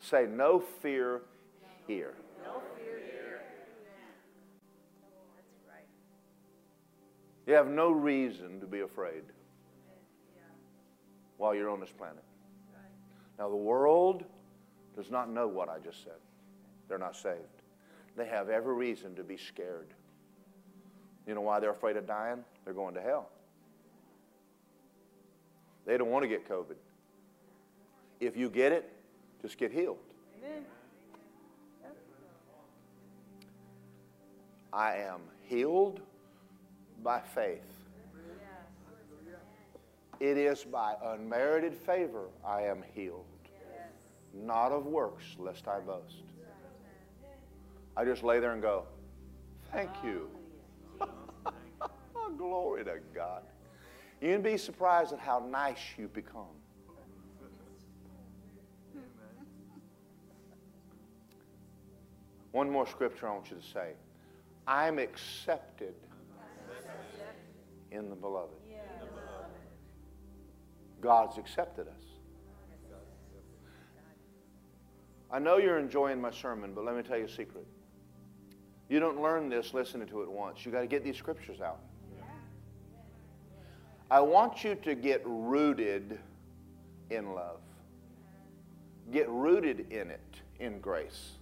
[0.00, 1.22] Say, no fear
[1.86, 2.14] here.
[7.46, 9.22] You have no reason to be afraid
[11.38, 12.22] while you're on this planet.
[13.38, 14.24] Now, the world
[14.96, 16.18] does not know what I just said.
[16.88, 17.38] They're not saved.
[18.16, 19.86] They have every reason to be scared.
[21.26, 22.44] You know why they're afraid of dying?
[22.64, 23.30] They're going to hell.
[25.86, 26.74] They don't want to get COVID.
[28.20, 28.92] If you get it,
[29.40, 29.98] just get healed.
[34.72, 36.00] I am healed
[37.02, 37.77] by faith.
[40.20, 43.24] It is by unmerited favor I am healed,
[44.34, 46.24] not of works, lest I boast.
[47.96, 48.84] I just lay there and go,
[49.72, 50.28] Thank you.
[52.38, 53.42] Glory to God.
[54.20, 56.46] You'd be surprised at how nice you become.
[62.52, 63.92] One more scripture I want you to say.
[64.66, 65.94] I'm accepted
[67.90, 68.67] in the beloved.
[71.00, 72.02] God's accepted us.
[75.30, 77.66] I know you're enjoying my sermon, but let me tell you a secret.
[78.88, 80.64] You don't learn this listening to it once.
[80.64, 81.80] You got to get these scriptures out.
[84.10, 86.18] I want you to get rooted
[87.10, 87.60] in love.
[89.12, 91.32] Get rooted in it, in grace.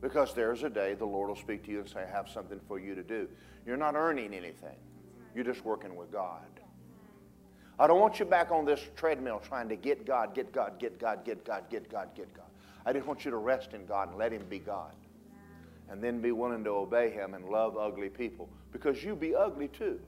[0.00, 2.60] Because there's a day the Lord will speak to you and say, I have something
[2.68, 3.28] for you to do.
[3.66, 4.76] You're not earning anything,
[5.34, 6.51] you're just working with God.
[7.82, 11.00] I don't want you back on this treadmill trying to get God, get God, get
[11.00, 12.46] God, get God, get God, get God.
[12.86, 14.94] I just want you to rest in God and let Him be God.
[15.88, 19.66] And then be willing to obey Him and love ugly people because you be ugly
[19.66, 19.98] too.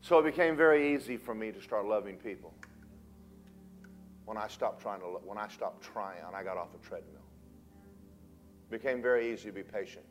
[0.00, 2.54] So it became very easy for me to start loving people
[4.24, 7.20] when I stopped trying to when I stopped trying I got off the treadmill.
[8.70, 10.06] It became very easy to be patient.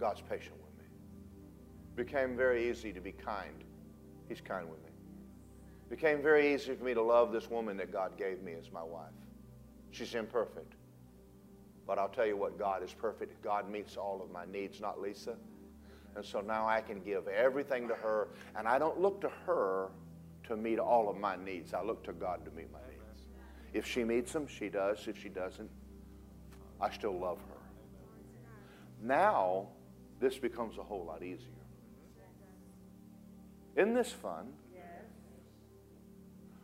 [0.00, 0.56] God's patient
[1.96, 3.64] became very easy to be kind.
[4.28, 4.90] He's kind with me.
[5.90, 8.82] Became very easy for me to love this woman that God gave me as my
[8.82, 9.12] wife.
[9.90, 10.72] She's imperfect.
[11.86, 13.42] But I'll tell you what, God is perfect.
[13.42, 15.36] God meets all of my needs, not Lisa.
[16.16, 18.28] And so now I can give everything to her.
[18.56, 19.90] And I don't look to her
[20.48, 21.74] to meet all of my needs.
[21.74, 23.24] I look to God to meet my needs.
[23.72, 25.06] If she meets them, she does.
[25.06, 25.70] If she doesn't,
[26.80, 27.54] I still love her.
[29.02, 29.68] Now,
[30.20, 31.53] this becomes a whole lot easier.
[33.76, 34.52] Isn't this fun?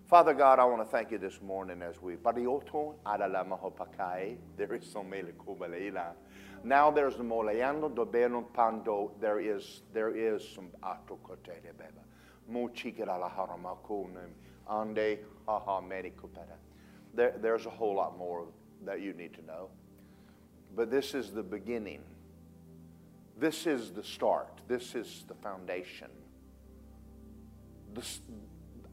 [0.06, 2.16] Father God, I want to thank you this morning as we.
[4.56, 5.30] There is so many
[6.64, 7.22] now there's the
[8.54, 9.12] pando.
[9.20, 12.02] There is there is some ato kotele beba.
[12.48, 14.30] Mo chikira la haramakunem
[14.68, 16.58] ande haha medicopeta.
[17.14, 18.46] There, there's a whole lot more
[18.84, 19.70] that you need to know.
[20.76, 22.02] But this is the beginning.
[23.38, 24.60] This is the start.
[24.68, 26.10] This is the foundation.
[27.94, 28.20] This,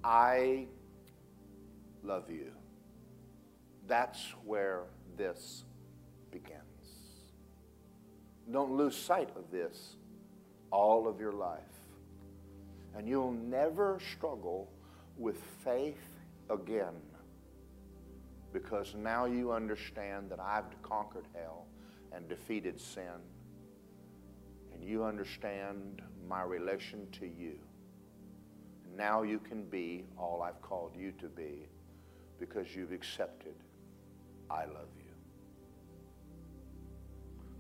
[0.03, 0.67] I
[2.03, 2.51] love you.
[3.87, 4.83] That's where
[5.15, 5.63] this
[6.31, 6.61] begins.
[8.51, 9.95] Don't lose sight of this
[10.71, 11.61] all of your life.
[12.95, 14.69] And you'll never struggle
[15.17, 16.01] with faith
[16.49, 16.95] again
[18.53, 21.67] because now you understand that I've conquered hell
[22.11, 23.21] and defeated sin.
[24.73, 27.59] And you understand my relation to you.
[28.97, 31.69] Now you can be all I've called you to be
[32.39, 33.55] because you've accepted
[34.49, 35.03] I love you.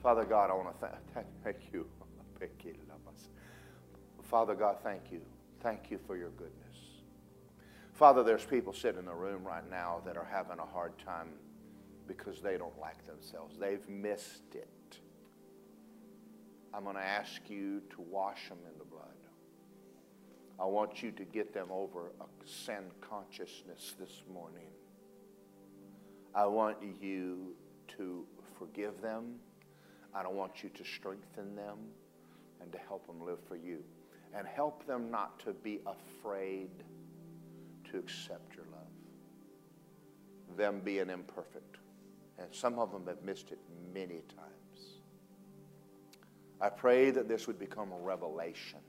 [0.01, 1.85] Father God, I want to thank, thank you.
[4.29, 5.21] Father God, thank you.
[5.61, 6.77] Thank you for your goodness.
[7.93, 11.29] Father, there's people sitting in the room right now that are having a hard time
[12.07, 13.57] because they don't like themselves.
[13.57, 14.99] They've missed it.
[16.73, 19.26] I'm going to ask you to wash them in the blood.
[20.59, 24.69] I want you to get them over a sin consciousness this morning.
[26.33, 27.55] I want you
[27.97, 28.25] to
[28.57, 29.35] forgive them.
[30.15, 31.77] I don't want you to strengthen them
[32.59, 33.83] and to help them live for you.
[34.33, 36.69] And help them not to be afraid
[37.91, 40.57] to accept your love.
[40.57, 41.77] Them being imperfect.
[42.39, 43.59] And some of them have missed it
[43.93, 45.01] many times.
[46.59, 48.79] I pray that this would become a revelation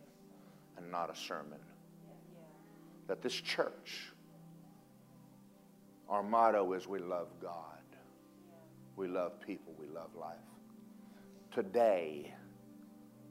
[0.78, 1.58] and not a sermon.
[3.08, 4.12] That this church,
[6.08, 7.82] our motto is we love God,
[8.96, 10.36] we love people, we love life.
[11.52, 12.32] Today,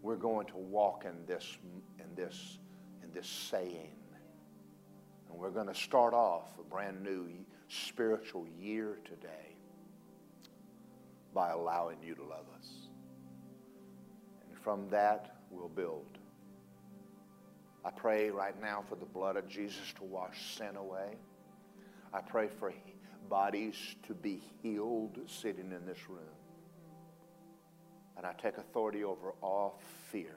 [0.02, 1.58] we're going to walk in this,
[2.00, 2.60] in this,
[3.04, 3.96] in this saying.
[5.30, 7.28] And we're going to start off a brand new
[7.68, 9.56] spiritual year today
[11.34, 12.70] by allowing you to love us.
[14.48, 16.17] And from that, we'll build.
[17.86, 21.16] I pray right now for the blood of Jesus to wash sin away.
[22.14, 22.74] I pray for
[23.30, 23.76] bodies
[24.08, 26.20] to be healed sitting in this room.
[28.18, 29.80] And I take authority over all
[30.12, 30.36] fear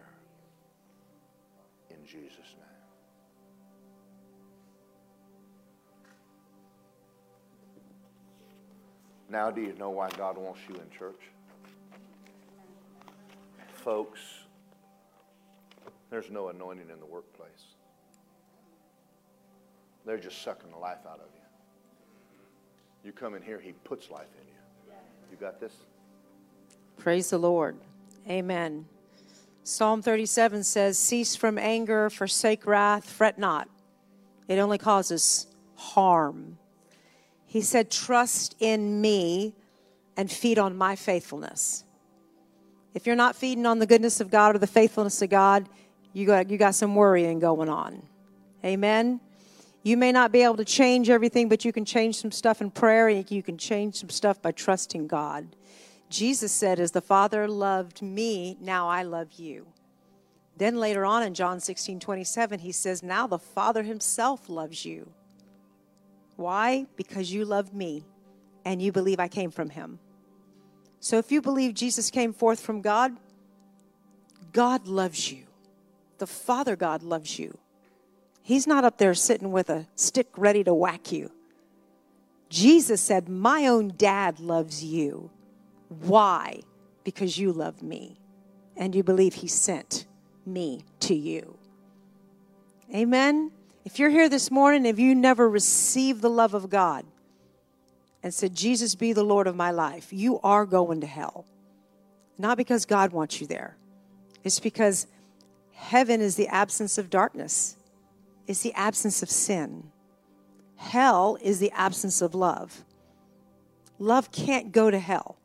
[1.88, 2.66] in Jesus' name.
[9.30, 11.20] Now, do you know why God wants you in church?
[13.74, 14.20] Folks,
[16.10, 17.74] there's no anointing in the workplace.
[20.04, 21.40] They're just sucking the life out of you.
[23.04, 24.94] You come in here, He puts life in you.
[25.30, 25.72] You got this?
[26.98, 27.76] Praise the Lord.
[28.28, 28.86] Amen.
[29.62, 33.68] Psalm 37 says, Cease from anger, forsake wrath, fret not.
[34.48, 35.46] It only causes
[35.76, 36.58] harm.
[37.46, 39.54] He said, Trust in me
[40.16, 41.84] and feed on my faithfulness.
[42.94, 45.68] If you're not feeding on the goodness of God or the faithfulness of God,
[46.12, 48.02] you got, you got some worrying going on.
[48.64, 49.20] Amen.
[49.82, 52.70] You may not be able to change everything, but you can change some stuff in
[52.70, 53.08] prayer.
[53.08, 55.56] And You can change some stuff by trusting God.
[56.10, 59.66] Jesus said, As the Father loved me, now I love you.
[60.56, 65.10] Then later on in John 16 27, he says, Now the Father himself loves you.
[66.36, 66.86] Why?
[66.96, 68.04] Because you love me
[68.64, 69.98] and you believe I came from him.
[70.98, 73.16] So if you believe Jesus came forth from God,
[74.52, 75.44] God loves you.
[76.20, 77.56] The Father God loves you.
[78.42, 81.32] He's not up there sitting with a stick ready to whack you.
[82.51, 85.30] Jesus said, My own dad loves you.
[85.88, 86.60] Why?
[87.05, 88.18] Because you love me
[88.76, 90.05] and you believe he sent
[90.44, 91.56] me to you.
[92.94, 93.51] Amen.
[93.86, 97.06] If you're here this morning, if you never received the love of God
[98.22, 101.47] and said, Jesus be the Lord of my life, you are going to hell.
[102.36, 103.78] Not because God wants you there,
[104.44, 105.06] it's because
[105.81, 107.77] heaven is the absence of darkness,
[108.47, 109.90] it's the absence of sin.
[110.77, 112.85] Hell is the absence of love.
[113.98, 115.36] Love can't go to hell.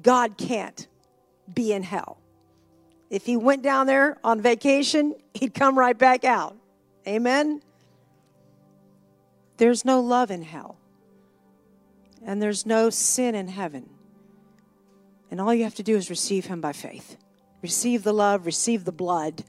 [0.00, 0.86] God can't
[1.52, 2.18] be in hell.
[3.10, 6.56] If he went down there on vacation, he'd come right back out.
[7.06, 7.62] Amen?
[9.58, 10.76] There's no love in hell,
[12.24, 13.90] and there's no sin in heaven.
[15.30, 17.16] And all you have to do is receive him by faith.
[17.62, 19.44] Receive the love, receive the blood.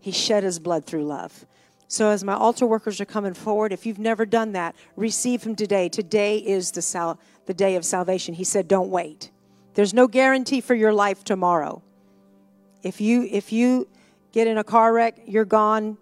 [0.00, 1.46] He shed his blood through love.
[1.86, 5.54] So, as my altar workers are coming forward, if you've never done that, receive him
[5.54, 5.88] today.
[5.88, 8.34] Today is the, sal- the day of salvation.
[8.34, 9.30] He said, Don't wait.
[9.74, 11.82] There's no guarantee for your life tomorrow.
[12.82, 13.88] If you if you
[14.32, 15.98] get in a car wreck, you're gone,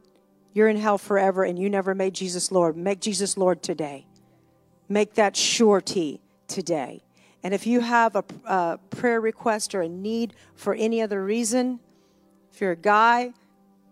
[0.53, 2.77] you're in hell forever and you never made Jesus Lord.
[2.77, 4.07] Make Jesus Lord today.
[4.89, 7.03] Make that surety today.
[7.43, 11.81] And if you have a, a prayer request or a need for any other reason,
[12.53, 13.33] if you're a guy,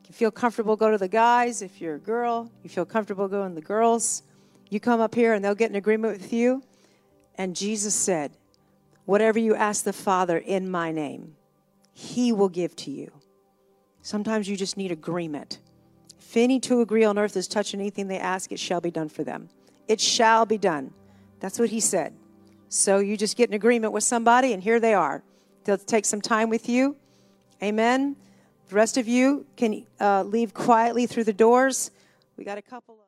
[0.08, 1.62] you feel comfortable, go to the guys.
[1.62, 4.22] If you're a girl, you feel comfortable going to the girls.
[4.70, 6.62] You come up here and they'll get in agreement with you.
[7.36, 8.32] And Jesus said,
[9.04, 11.34] Whatever you ask the Father in my name,
[11.94, 13.10] he will give to you.
[14.02, 15.60] Sometimes you just need agreement.
[16.18, 19.08] If any two agree on earth is touching anything they ask, it shall be done
[19.08, 19.48] for them.
[19.86, 20.92] It shall be done.
[21.40, 22.12] That's what he said.
[22.68, 25.22] So you just get an agreement with somebody, and here they are.
[25.64, 26.96] They'll take some time with you.
[27.62, 28.16] Amen.
[28.68, 31.90] The rest of you can uh, leave quietly through the doors.
[32.36, 33.07] We got a couple of